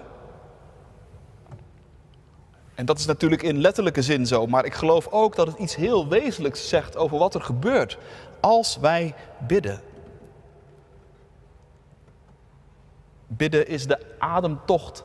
En 2.74 2.86
dat 2.86 2.98
is 2.98 3.06
natuurlijk 3.06 3.42
in 3.42 3.60
letterlijke 3.60 4.02
zin 4.02 4.26
zo, 4.26 4.46
maar 4.46 4.64
ik 4.64 4.74
geloof 4.74 5.08
ook 5.08 5.36
dat 5.36 5.46
het 5.46 5.58
iets 5.58 5.74
heel 5.74 6.08
wezenlijks 6.08 6.68
zegt 6.68 6.96
over 6.96 7.18
wat 7.18 7.34
er 7.34 7.42
gebeurt 7.42 7.98
als 8.40 8.78
wij 8.80 9.14
bidden. 9.38 9.80
Bidden 13.26 13.68
is 13.68 13.86
de 13.86 13.98
ademtocht 14.18 15.04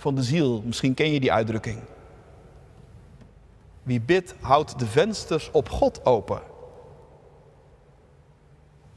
van 0.00 0.14
de 0.14 0.22
ziel. 0.22 0.62
Misschien 0.62 0.94
ken 0.94 1.12
je 1.12 1.20
die 1.20 1.32
uitdrukking. 1.32 1.82
Wie 3.82 4.00
bidt, 4.00 4.34
houdt 4.40 4.78
de 4.78 4.86
vensters 4.86 5.50
op 5.50 5.68
God 5.68 6.04
open. 6.04 6.42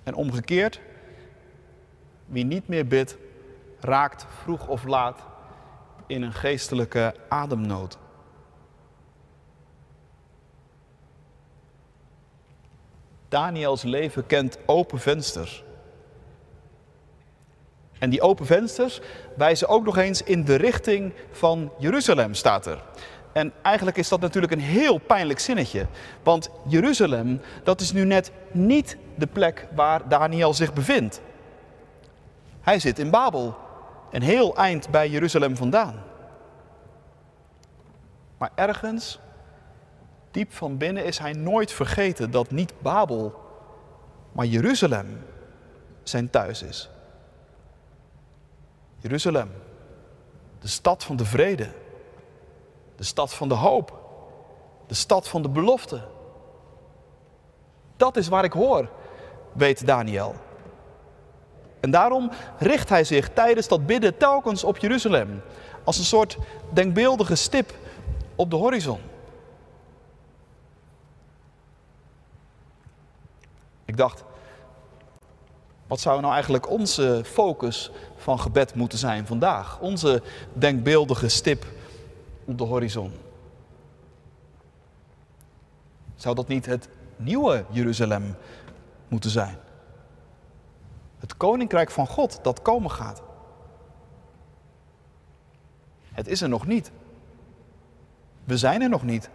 En 0.04 0.16
omgekeerd, 0.16 0.82
wie 2.26 2.46
niet 2.46 2.68
meer 2.68 2.88
bidt, 2.88 3.18
raakt 3.80 4.26
vroeg 4.42 4.68
of 4.68 4.84
laat 4.84 5.22
in 6.08 6.22
een 6.22 6.34
geestelijke 6.34 7.16
ademnood. 7.30 7.98
Daniels 13.28 13.84
leven 13.84 14.26
kent 14.26 14.58
open 14.66 15.00
vensters. 15.00 15.63
En 18.04 18.10
die 18.10 18.22
open 18.22 18.46
vensters 18.46 19.02
wijzen 19.36 19.68
ook 19.68 19.86
nog 19.86 19.98
eens 19.98 20.24
in 20.24 20.44
de 20.44 20.56
richting 20.56 21.14
van 21.32 21.72
Jeruzalem, 21.78 22.34
staat 22.34 22.66
er. 22.66 22.84
En 23.34 23.54
eigenlijk 23.62 23.98
is 23.98 24.10
dat 24.10 24.20
natuurlijk 24.20 24.54
een 24.54 24.60
heel 24.60 24.98
pijnlijk 24.98 25.40
zinnetje. 25.40 25.86
Want 26.24 26.50
Jeruzalem, 26.68 27.42
dat 27.64 27.82
is 27.82 27.92
nu 27.92 28.06
net 28.06 28.32
niet 28.52 28.98
de 29.16 29.28
plek 29.28 29.68
waar 29.76 30.08
Daniel 30.08 30.54
zich 30.54 30.74
bevindt. 30.74 31.22
Hij 32.62 32.80
zit 32.80 33.00
in 33.00 33.10
Babel, 33.10 33.58
een 34.12 34.22
heel 34.22 34.56
eind 34.56 34.90
bij 34.90 35.10
Jeruzalem 35.10 35.56
vandaan. 35.56 36.04
Maar 38.38 38.52
ergens, 38.56 39.20
diep 40.32 40.54
van 40.54 40.78
binnen, 40.78 41.06
is 41.06 41.18
hij 41.18 41.34
nooit 41.34 41.72
vergeten 41.72 42.32
dat 42.32 42.52
niet 42.52 42.74
Babel, 42.82 43.42
maar 44.32 44.46
Jeruzalem 44.46 45.20
zijn 46.04 46.30
thuis 46.30 46.64
is. 46.64 46.93
Jeruzalem, 49.04 49.52
de 50.60 50.68
stad 50.68 51.04
van 51.04 51.16
de 51.16 51.26
vrede, 51.26 51.70
de 52.96 53.04
stad 53.04 53.34
van 53.34 53.48
de 53.48 53.54
hoop, 53.54 54.00
de 54.88 54.94
stad 54.94 55.28
van 55.28 55.42
de 55.42 55.50
belofte. 55.50 56.02
Dat 57.98 58.18
is 58.18 58.28
waar 58.28 58.44
ik 58.44 58.54
hoor, 58.54 58.90
weet 59.54 59.86
Daniel. 59.86 60.36
En 61.80 61.92
daarom 61.92 62.32
richt 62.58 62.90
hij 62.90 63.04
zich 63.04 63.30
tijdens 63.30 63.68
dat 63.68 63.86
bidden 63.86 64.18
telkens 64.18 64.64
op 64.64 64.78
Jeruzalem, 64.78 65.42
als 65.84 65.98
een 65.98 66.04
soort 66.04 66.38
denkbeeldige 66.74 67.36
stip 67.36 67.74
op 68.36 68.50
de 68.50 68.56
horizon. 68.56 69.00
Ik 73.86 73.98
dacht, 73.98 74.24
wat 75.88 76.00
zou 76.00 76.22
nou 76.22 76.34
eigenlijk 76.34 76.70
onze 76.70 77.22
focus 77.26 77.92
van 78.16 78.40
gebed 78.40 78.76
moeten 78.76 78.98
zijn 78.98 79.28
vandaag? 79.28 79.80
Onze 79.80 80.22
denkbeeldige 80.54 81.28
stip 81.28 81.66
op 82.46 82.58
de 82.58 82.64
horizon. 82.64 83.12
Zou 86.16 86.36
dat 86.36 86.48
niet 86.48 86.66
het 86.66 86.88
nieuwe 87.16 87.66
Jeruzalem 87.70 88.36
moeten 89.08 89.30
zijn? 89.30 89.58
Het 91.20 91.38
koninkrijk 91.38 91.92
van 91.92 92.08
God 92.08 92.40
dat 92.42 92.62
komen 92.62 92.92
gaat. 92.92 93.22
Het 96.14 96.28
is 96.28 96.42
er 96.42 96.50
nog 96.50 96.68
niet. 96.68 96.92
We 98.44 98.58
zijn 98.58 98.82
er 98.82 98.90
nog 98.90 99.04
niet. 99.04 99.30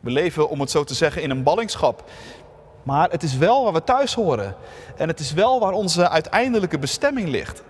We 0.00 0.10
leven, 0.10 0.48
om 0.48 0.60
het 0.60 0.70
zo 0.70 0.84
te 0.84 0.94
zeggen, 0.94 1.22
in 1.22 1.30
een 1.30 1.42
ballingschap. 1.42 2.10
Maar 2.82 3.10
het 3.10 3.22
is 3.22 3.36
wel 3.36 3.64
waar 3.64 3.72
we 3.72 3.84
thuis 3.84 4.14
horen. 4.14 4.56
En 4.96 5.08
het 5.08 5.20
is 5.20 5.32
wel 5.32 5.60
waar 5.60 5.72
onze 5.72 6.08
uiteindelijke 6.08 6.78
bestemming 6.78 7.28
ligt. 7.28 7.62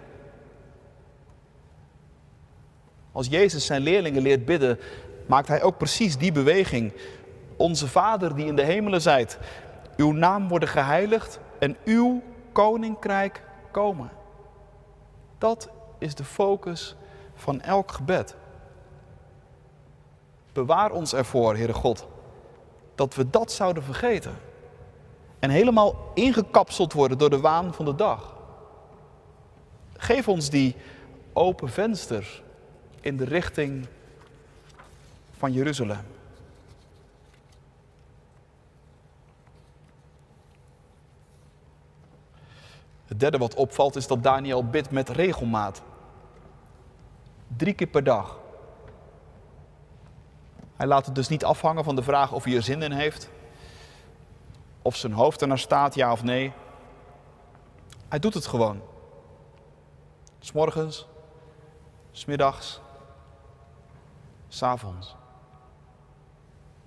Als 3.13 3.27
Jezus 3.27 3.67
zijn 3.67 3.83
leerlingen 3.83 4.23
leert 4.23 4.45
bidden, 4.45 4.79
maakt 5.27 5.49
hij 5.49 5.63
ook 5.63 5.79
precies 5.79 6.19
die 6.19 6.33
beweging. 6.33 6.93
Onze 7.57 7.89
Vader 7.89 8.35
die 8.35 8.47
in 8.47 8.57
de 8.57 8.63
hemelen 8.63 9.01
zijt, 9.01 9.39
uw 9.97 10.13
naam 10.13 10.49
worden 10.49 10.69
geheiligd 10.69 11.39
en 11.59 11.77
uw 11.85 12.23
koninkrijk 12.53 13.43
komen. 13.71 14.11
Dat 15.39 15.69
is 15.99 16.15
de 16.15 16.25
focus 16.25 16.97
van 17.35 17.61
elk 17.61 17.93
gebed. 17.93 18.37
Bewaar 20.53 20.91
ons 20.91 21.15
ervoor, 21.15 21.57
Heere 21.57 21.73
God, 21.73 22.07
dat 22.95 23.15
we 23.15 23.31
dat 23.31 23.53
zouden 23.53 23.83
vergeten. 23.83 24.33
En 25.41 25.51
helemaal 25.51 26.11
ingekapseld 26.15 26.93
worden 26.93 27.19
door 27.19 27.31
de 27.31 27.41
waan 27.41 27.75
van 27.75 27.85
de 27.85 27.95
dag. 27.95 28.37
Geef 29.97 30.29
ons 30.29 30.51
die 30.51 30.77
open 31.33 31.69
vensters 31.69 32.43
in 33.01 33.17
de 33.17 33.25
richting 33.25 33.87
van 35.31 35.53
Jeruzalem. 35.53 36.05
Het 43.07 43.21
derde 43.21 43.39
wat 43.39 43.55
opvalt 43.55 43.97
is 43.97 44.07
dat 44.07 44.23
Daniel 44.23 44.65
bidt 44.65 44.91
met 44.91 45.09
regelmaat. 45.09 45.83
Drie 47.57 47.75
keer 47.75 47.87
per 47.87 48.05
dag. 48.05 48.39
Hij 50.77 50.87
laat 50.87 51.07
het 51.07 51.15
dus 51.15 51.29
niet 51.29 51.45
afhangen 51.45 51.85
van 51.85 51.97
de 51.97 52.03
vraag 52.03 52.33
of 52.33 52.45
hij 52.45 52.55
er 52.55 52.63
zin 52.63 52.83
in 52.83 52.93
heeft. 52.93 53.31
Of 54.83 54.97
zijn 54.97 55.13
hoofd 55.13 55.41
er 55.41 55.49
naar 55.49 55.59
staat, 55.59 55.95
ja 55.95 56.13
of 56.13 56.23
nee. 56.23 56.53
Hij 58.09 58.19
doet 58.19 58.35
het 58.35 58.47
gewoon. 58.47 58.81
S 60.39 60.53
morgens, 60.53 61.07
s 62.11 62.25
middags 62.25 62.81
s'avonds. 64.49 65.17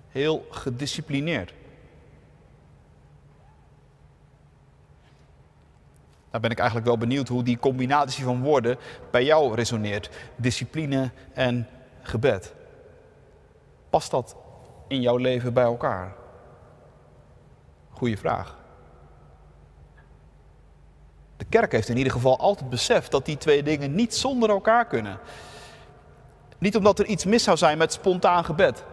Heel 0.08 0.46
gedisciplineerd. 0.50 1.52
Daar 6.30 6.40
ben 6.40 6.50
ik 6.50 6.58
eigenlijk 6.58 6.88
wel 6.88 6.98
benieuwd 6.98 7.28
hoe 7.28 7.42
die 7.42 7.58
combinatie 7.58 8.24
van 8.24 8.42
woorden 8.42 8.78
bij 9.10 9.24
jou 9.24 9.54
resoneert. 9.54 10.10
Discipline 10.36 11.10
en 11.32 11.68
gebed. 12.02 12.54
Past 13.90 14.10
dat 14.10 14.36
in 14.88 15.00
jouw 15.00 15.16
leven 15.16 15.52
bij 15.52 15.64
elkaar? 15.64 16.23
Goeie 17.94 18.18
vraag. 18.18 18.56
De 21.36 21.44
kerk 21.44 21.72
heeft 21.72 21.88
in 21.88 21.96
ieder 21.96 22.12
geval 22.12 22.38
altijd 22.38 22.70
beseft 22.70 23.10
dat 23.10 23.24
die 23.24 23.36
twee 23.36 23.62
dingen 23.62 23.94
niet 23.94 24.14
zonder 24.14 24.50
elkaar 24.50 24.86
kunnen. 24.86 25.18
Niet 26.58 26.76
omdat 26.76 26.98
er 26.98 27.06
iets 27.06 27.24
mis 27.24 27.42
zou 27.42 27.56
zijn 27.56 27.78
met 27.78 27.92
spontaan 27.92 28.44
gebed. 28.44 28.84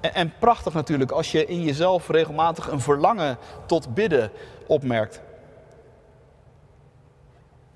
En, 0.00 0.14
en 0.14 0.32
prachtig 0.38 0.72
natuurlijk 0.72 1.10
als 1.10 1.32
je 1.32 1.46
in 1.46 1.62
jezelf 1.62 2.08
regelmatig 2.08 2.70
een 2.70 2.80
verlangen 2.80 3.38
tot 3.66 3.94
bidden 3.94 4.30
opmerkt. 4.66 5.20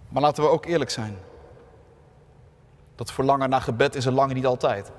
Maar 0.09 0.23
laten 0.23 0.43
we 0.43 0.51
ook 0.51 0.65
eerlijk 0.65 0.91
zijn. 0.91 1.17
Dat 2.95 3.13
verlangen 3.13 3.49
naar 3.49 3.61
gebed 3.61 3.95
is 3.95 4.07
er 4.07 4.13
lang 4.13 4.33
niet 4.33 4.47
altijd. 4.47 4.91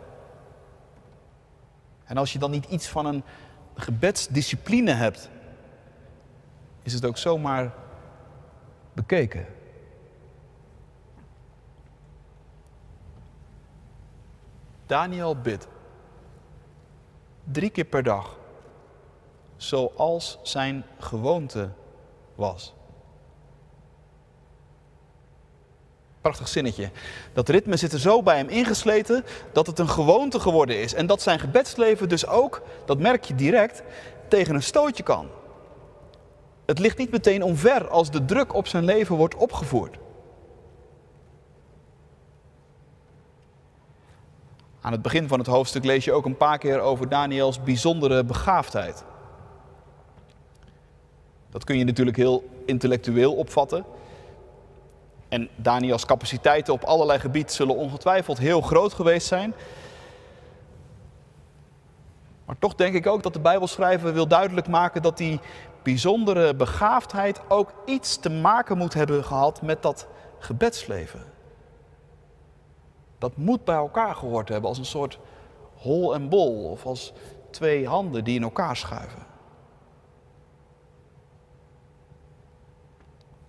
En 2.06 2.18
als 2.18 2.34
je 2.34 2.40
dan 2.40 2.52
niet 2.52 2.66
iets 2.66 2.88
van 2.88 3.06
een 3.06 3.24
gebedsdiscipline 3.76 4.92
hebt, 4.92 5.30
is 6.84 6.94
het 6.94 7.06
ook 7.06 7.18
zomaar 7.18 7.74
bekeken. 8.94 9.46
Daniel 14.86 15.36
bidt 15.36 15.68
drie 17.44 17.70
keer 17.70 17.86
per 17.86 18.04
dag, 18.04 18.38
zoals 19.58 20.40
zijn 20.44 20.86
gewoonte 21.00 21.70
was. 22.36 22.74
Prachtig 26.22 26.48
zinnetje. 26.48 26.92
Dat 27.34 27.50
ritme 27.50 27.78
zit 27.78 27.94
er 27.94 28.00
zo 28.00 28.24
bij 28.24 28.38
hem 28.38 28.48
ingesleten 28.48 29.26
dat 29.52 29.68
het 29.68 29.80
een 29.80 29.90
gewoonte 29.90 30.40
geworden 30.40 30.82
is. 30.82 30.94
En 30.94 31.06
dat 31.06 31.22
zijn 31.22 31.40
gebedsleven 31.40 32.10
dus 32.10 32.28
ook, 32.28 32.62
dat 32.86 33.00
merk 33.00 33.24
je 33.24 33.36
direct, 33.36 33.84
tegen 34.28 34.56
een 34.56 34.64
stootje 34.64 35.04
kan. 35.04 35.28
Het 36.70 36.80
ligt 36.80 36.98
niet 36.98 37.12
meteen 37.12 37.44
omver 37.44 37.88
als 37.88 38.12
de 38.12 38.26
druk 38.26 38.54
op 38.54 38.68
zijn 38.68 38.84
leven 38.84 39.16
wordt 39.16 39.36
opgevoerd. 39.36 39.98
Aan 44.82 44.92
het 44.92 45.02
begin 45.02 45.28
van 45.28 45.40
het 45.40 45.48
hoofdstuk 45.48 45.84
lees 45.86 46.06
je 46.06 46.12
ook 46.12 46.26
een 46.26 46.38
paar 46.38 46.58
keer 46.58 46.80
over 46.80 47.10
Daniels 47.10 47.64
bijzondere 47.64 48.24
begaafdheid. 48.24 49.04
Dat 51.50 51.64
kun 51.64 51.78
je 51.78 51.84
natuurlijk 51.84 52.18
heel 52.18 52.50
intellectueel 52.66 53.34
opvatten. 53.34 53.86
En 55.30 55.50
Daniels 55.56 56.06
capaciteiten 56.06 56.74
op 56.74 56.84
allerlei 56.84 57.20
gebieden 57.20 57.54
zullen 57.54 57.76
ongetwijfeld 57.76 58.38
heel 58.38 58.62
groot 58.62 58.94
geweest 58.94 59.28
zijn. 59.28 59.54
Maar 62.46 62.58
toch 62.60 62.76
denk 62.76 62.96
ik 62.96 63.08
ook 63.08 63.24
dat 63.24 63.34
de 63.34 63.40
Bijbelschrijver 63.40 64.14
wil 64.14 64.28
duidelijk 64.28 64.68
maken 64.68 65.02
dat 65.02 65.18
die 65.18 65.40
bijzondere 65.84 66.56
begaafdheid 66.56 67.42
ook 67.50 67.74
iets 67.86 68.18
te 68.18 68.30
maken 68.30 68.78
moet 68.78 68.94
hebben 68.94 69.24
gehad 69.24 69.62
met 69.62 69.82
dat 69.82 70.08
gebedsleven. 70.40 71.24
Dat 73.18 73.38
moet 73.38 73.64
bij 73.64 73.76
elkaar 73.76 74.16
gehoord 74.16 74.50
hebben 74.50 74.70
als 74.70 74.78
een 74.78 74.86
soort 74.86 75.20
hol 75.76 76.14
en 76.14 76.30
bol 76.30 76.70
of 76.70 76.86
als 76.86 77.14
twee 77.50 77.88
handen 77.88 78.24
die 78.24 78.36
in 78.36 78.44
elkaar 78.44 78.76
schuiven. 78.76 79.26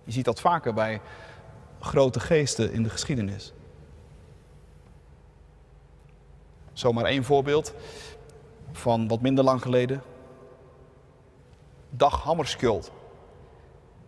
Je 0.03 0.11
ziet 0.11 0.25
dat 0.25 0.41
vaker 0.41 0.73
bij 0.73 1.01
grote 1.79 2.19
geesten 2.19 2.71
in 2.71 2.83
de 2.83 2.89
geschiedenis. 2.89 3.53
Zomaar 6.73 7.05
één 7.05 7.23
voorbeeld 7.23 7.73
van 8.71 9.07
wat 9.07 9.21
minder 9.21 9.43
lang 9.43 9.61
geleden. 9.61 10.01
Dag 11.93 12.23
Hammarskjöld. 12.23 12.91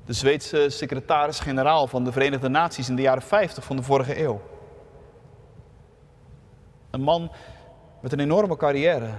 De 0.06 0.14
Zweedse 0.14 0.70
secretaris-generaal 0.70 1.88
van 1.88 2.04
de 2.04 2.12
Verenigde 2.12 2.50
Naties 2.50 2.90
in 2.90 2.96
de 2.96 3.02
jaren 3.02 3.22
50 3.22 3.64
van 3.64 3.76
de 3.76 3.84
vorige 3.84 4.20
eeuw. 4.20 4.42
Een 6.90 7.02
man 7.02 7.32
met 8.02 8.12
een 8.12 8.20
enorme 8.20 8.58
carrière 8.58 9.10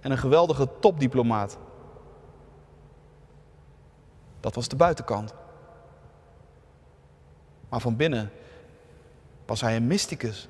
en 0.00 0.10
een 0.10 0.18
geweldige 0.18 0.68
topdiplomaat. 0.80 1.58
Dat 4.40 4.54
was 4.54 4.68
de 4.68 4.76
buitenkant. 4.76 5.34
Maar 7.68 7.80
van 7.80 7.96
binnen 7.96 8.30
was 9.46 9.60
hij 9.60 9.76
een 9.76 9.86
mysticus. 9.86 10.48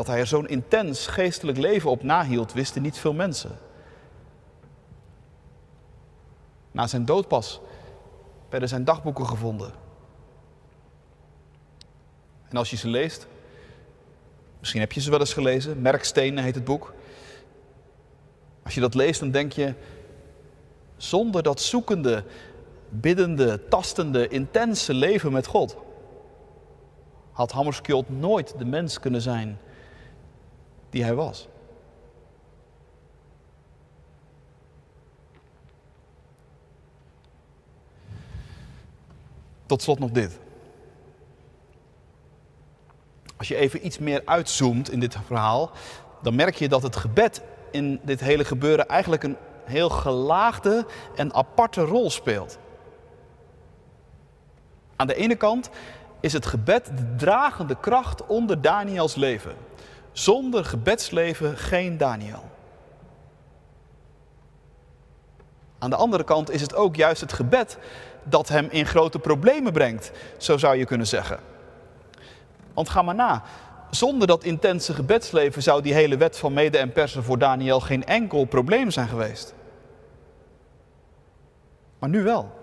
Dat 0.00 0.08
hij 0.08 0.18
er 0.18 0.26
zo'n 0.26 0.48
intens 0.48 1.06
geestelijk 1.06 1.58
leven 1.58 1.90
op 1.90 2.02
nahield, 2.02 2.52
wisten 2.52 2.82
niet 2.82 2.98
veel 2.98 3.12
mensen. 3.12 3.58
Na 6.70 6.86
zijn 6.86 7.04
dood 7.04 7.28
pas 7.28 7.60
werden 8.48 8.68
zijn 8.68 8.84
dagboeken 8.84 9.26
gevonden. 9.26 9.72
En 12.48 12.56
als 12.56 12.70
je 12.70 12.76
ze 12.76 12.88
leest, 12.88 13.26
misschien 14.58 14.80
heb 14.80 14.92
je 14.92 15.00
ze 15.00 15.10
wel 15.10 15.20
eens 15.20 15.32
gelezen, 15.32 15.82
Merkstenen 15.82 16.44
heet 16.44 16.54
het 16.54 16.64
boek. 16.64 16.94
Als 18.62 18.74
je 18.74 18.80
dat 18.80 18.94
leest, 18.94 19.20
dan 19.20 19.30
denk 19.30 19.52
je, 19.52 19.74
zonder 20.96 21.42
dat 21.42 21.60
zoekende, 21.60 22.24
biddende, 22.88 23.68
tastende, 23.68 24.28
intense 24.28 24.94
leven 24.94 25.32
met 25.32 25.46
God, 25.46 25.76
had 27.32 27.52
Hammerskjöld 27.52 28.08
nooit 28.08 28.58
de 28.58 28.64
mens 28.64 29.00
kunnen 29.00 29.22
zijn 29.22 29.58
die 30.90 31.02
hij 31.02 31.14
was. 31.14 31.48
Tot 39.66 39.82
slot 39.82 39.98
nog 39.98 40.10
dit. 40.10 40.38
Als 43.36 43.48
je 43.48 43.56
even 43.56 43.86
iets 43.86 43.98
meer 43.98 44.22
uitzoomt 44.24 44.90
in 44.90 45.00
dit 45.00 45.16
verhaal, 45.26 45.70
dan 46.22 46.34
merk 46.34 46.54
je 46.54 46.68
dat 46.68 46.82
het 46.82 46.96
gebed 46.96 47.42
in 47.70 48.00
dit 48.02 48.20
hele 48.20 48.44
gebeuren 48.44 48.88
eigenlijk 48.88 49.22
een 49.22 49.36
heel 49.64 49.88
gelaagde 49.88 50.86
en 51.14 51.34
aparte 51.34 51.80
rol 51.80 52.10
speelt. 52.10 52.58
Aan 54.96 55.06
de 55.06 55.14
ene 55.14 55.36
kant 55.36 55.70
is 56.20 56.32
het 56.32 56.46
gebed 56.46 56.86
de 56.86 57.14
dragende 57.16 57.76
kracht 57.80 58.26
onder 58.26 58.60
Daniels 58.60 59.14
leven. 59.14 59.54
Zonder 60.12 60.64
gebedsleven 60.64 61.56
geen 61.56 61.96
Daniel. 61.96 62.50
Aan 65.78 65.90
de 65.90 65.96
andere 65.96 66.24
kant 66.24 66.50
is 66.50 66.60
het 66.60 66.74
ook 66.74 66.96
juist 66.96 67.20
het 67.20 67.32
gebed 67.32 67.78
dat 68.22 68.48
hem 68.48 68.68
in 68.70 68.86
grote 68.86 69.18
problemen 69.18 69.72
brengt, 69.72 70.10
zo 70.38 70.58
zou 70.58 70.76
je 70.76 70.84
kunnen 70.84 71.06
zeggen. 71.06 71.38
Want 72.74 72.88
ga 72.88 73.02
maar 73.02 73.14
na. 73.14 73.42
Zonder 73.90 74.26
dat 74.26 74.44
intense 74.44 74.94
gebedsleven 74.94 75.62
zou 75.62 75.82
die 75.82 75.94
hele 75.94 76.16
wet 76.16 76.38
van 76.38 76.52
mede 76.52 76.78
en 76.78 76.92
persen 76.92 77.22
voor 77.22 77.38
Daniel 77.38 77.80
geen 77.80 78.04
enkel 78.04 78.44
probleem 78.44 78.90
zijn 78.90 79.08
geweest. 79.08 79.54
Maar 81.98 82.08
nu 82.08 82.22
wel. 82.22 82.58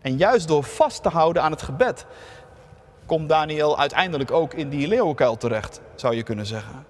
En 0.00 0.16
juist 0.16 0.48
door 0.48 0.64
vast 0.64 1.02
te 1.02 1.08
houden 1.08 1.42
aan 1.42 1.50
het 1.50 1.62
gebed, 1.62 2.06
komt 3.08 3.28
Daniel 3.28 3.78
uiteindelijk 3.78 4.30
ook 4.30 4.54
in 4.54 4.68
die 4.68 4.88
leeuwenkuil 4.88 5.36
terecht, 5.36 5.80
zou 5.94 6.14
je 6.14 6.22
kunnen 6.22 6.46
zeggen. 6.46 6.86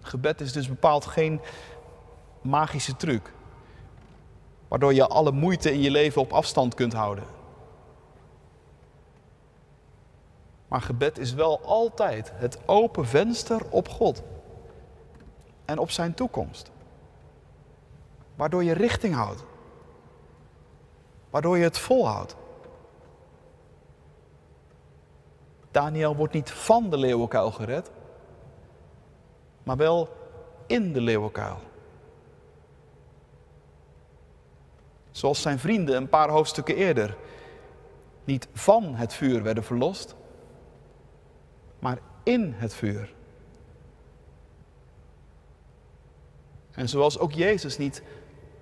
Gebed 0.00 0.40
is 0.40 0.52
dus 0.52 0.68
bepaald 0.68 1.06
geen 1.06 1.40
magische 2.40 2.96
truc, 2.96 3.32
waardoor 4.68 4.94
je 4.94 5.06
alle 5.06 5.32
moeite 5.32 5.72
in 5.72 5.80
je 5.80 5.90
leven 5.90 6.20
op 6.20 6.32
afstand 6.32 6.74
kunt 6.74 6.92
houden. 6.92 7.24
Maar 10.68 10.80
gebed 10.80 11.18
is 11.18 11.34
wel 11.34 11.60
altijd 11.64 12.32
het 12.34 12.58
open 12.66 13.06
venster 13.06 13.62
op 13.70 13.88
God 13.88 14.22
en 15.64 15.78
op 15.78 15.90
zijn 15.90 16.14
toekomst. 16.14 16.70
Waardoor 18.34 18.64
je 18.64 18.72
richting 18.72 19.14
houdt. 19.14 19.44
Waardoor 21.34 21.58
je 21.58 21.64
het 21.64 21.78
volhoudt. 21.78 22.36
Daniel 25.70 26.16
wordt 26.16 26.32
niet 26.32 26.50
van 26.50 26.90
de 26.90 26.96
leeuwenkuil 26.96 27.50
gered, 27.50 27.90
maar 29.62 29.76
wel 29.76 30.08
in 30.66 30.92
de 30.92 31.00
leeuwenkuil. 31.00 31.58
Zoals 35.10 35.42
zijn 35.42 35.58
vrienden 35.58 35.96
een 35.96 36.08
paar 36.08 36.28
hoofdstukken 36.30 36.76
eerder 36.76 37.16
niet 38.24 38.48
van 38.52 38.94
het 38.94 39.14
vuur 39.14 39.42
werden 39.42 39.64
verlost, 39.64 40.14
maar 41.78 41.98
in 42.22 42.52
het 42.56 42.74
vuur. 42.74 43.14
En 46.70 46.88
zoals 46.88 47.18
ook 47.18 47.32
Jezus 47.32 47.78
niet 47.78 48.02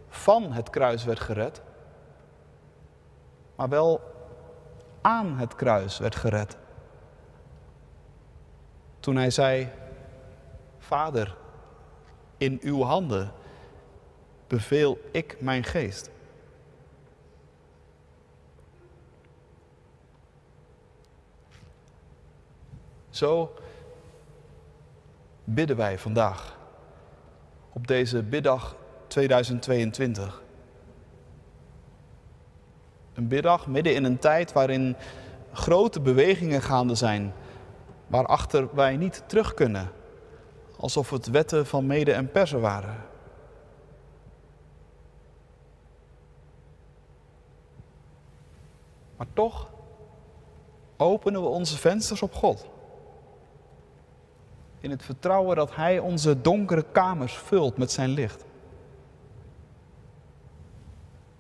van 0.09 0.53
het 0.53 0.71
kruis 0.71 1.05
werd 1.05 1.21
gered, 1.21 1.63
maar 3.63 3.71
wel 3.71 4.01
aan 5.01 5.39
het 5.39 5.55
kruis 5.55 5.99
werd 5.99 6.17
gered. 6.17 6.57
Toen 9.01 9.17
hij 9.17 9.31
zei, 9.31 9.69
Vader, 10.79 11.37
in 12.37 12.59
uw 12.63 12.83
handen 12.83 13.33
beveel 14.47 14.99
ik 15.13 15.41
mijn 15.41 15.65
geest. 15.65 16.11
Zo 23.11 23.55
bidden 25.45 25.77
wij 25.77 25.99
vandaag 25.99 26.59
op 27.73 27.87
deze 27.87 28.23
biddag 28.23 28.77
2022. 29.07 30.43
Een 33.15 33.29
biddag 33.29 33.67
midden 33.67 33.95
in 33.95 34.05
een 34.05 34.19
tijd 34.19 34.53
waarin 34.53 34.97
grote 35.53 36.01
bewegingen 36.01 36.63
gaande 36.63 36.95
zijn, 36.95 37.33
waarachter 38.07 38.69
wij 38.75 38.97
niet 38.97 39.23
terug 39.27 39.55
kunnen, 39.55 39.91
alsof 40.77 41.11
het 41.11 41.31
wetten 41.31 41.67
van 41.67 41.87
mede 41.87 42.13
en 42.13 42.31
persen 42.31 42.61
waren. 42.61 42.97
Maar 49.17 49.27
toch 49.33 49.71
openen 50.97 51.43
we 51.43 51.49
onze 51.49 51.79
vensters 51.79 52.23
op 52.23 52.35
God. 52.35 52.71
In 54.81 54.91
het 54.91 55.03
vertrouwen 55.03 55.57
dat 55.57 55.75
Hij 55.75 55.99
onze 55.99 56.41
donkere 56.41 56.85
kamers 56.93 57.35
vult 57.35 57.77
met 57.77 57.91
zijn 57.91 58.09
licht. 58.09 58.45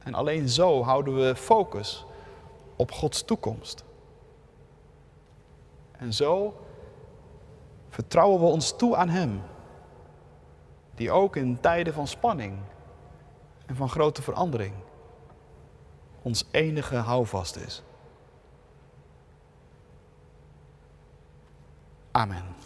En 0.04 0.14
alleen 0.14 0.48
zo 0.48 0.82
houden 0.82 1.14
we 1.14 1.36
focus 1.36 2.06
op 2.76 2.92
Gods 2.92 3.22
toekomst. 3.22 3.84
En 5.92 6.12
zo 6.12 6.54
vertrouwen 7.88 8.40
we 8.40 8.46
ons 8.46 8.76
toe 8.76 8.96
aan 8.96 9.08
Hem, 9.08 9.42
die 10.94 11.10
ook 11.10 11.36
in 11.36 11.60
tijden 11.60 11.94
van 11.94 12.06
spanning 12.06 12.58
en 13.66 13.76
van 13.76 13.88
grote 13.88 14.22
verandering 14.22 14.74
ons 16.22 16.44
enige 16.50 16.96
houvast 16.96 17.56
is. 17.56 17.82
Amen. 22.10 22.61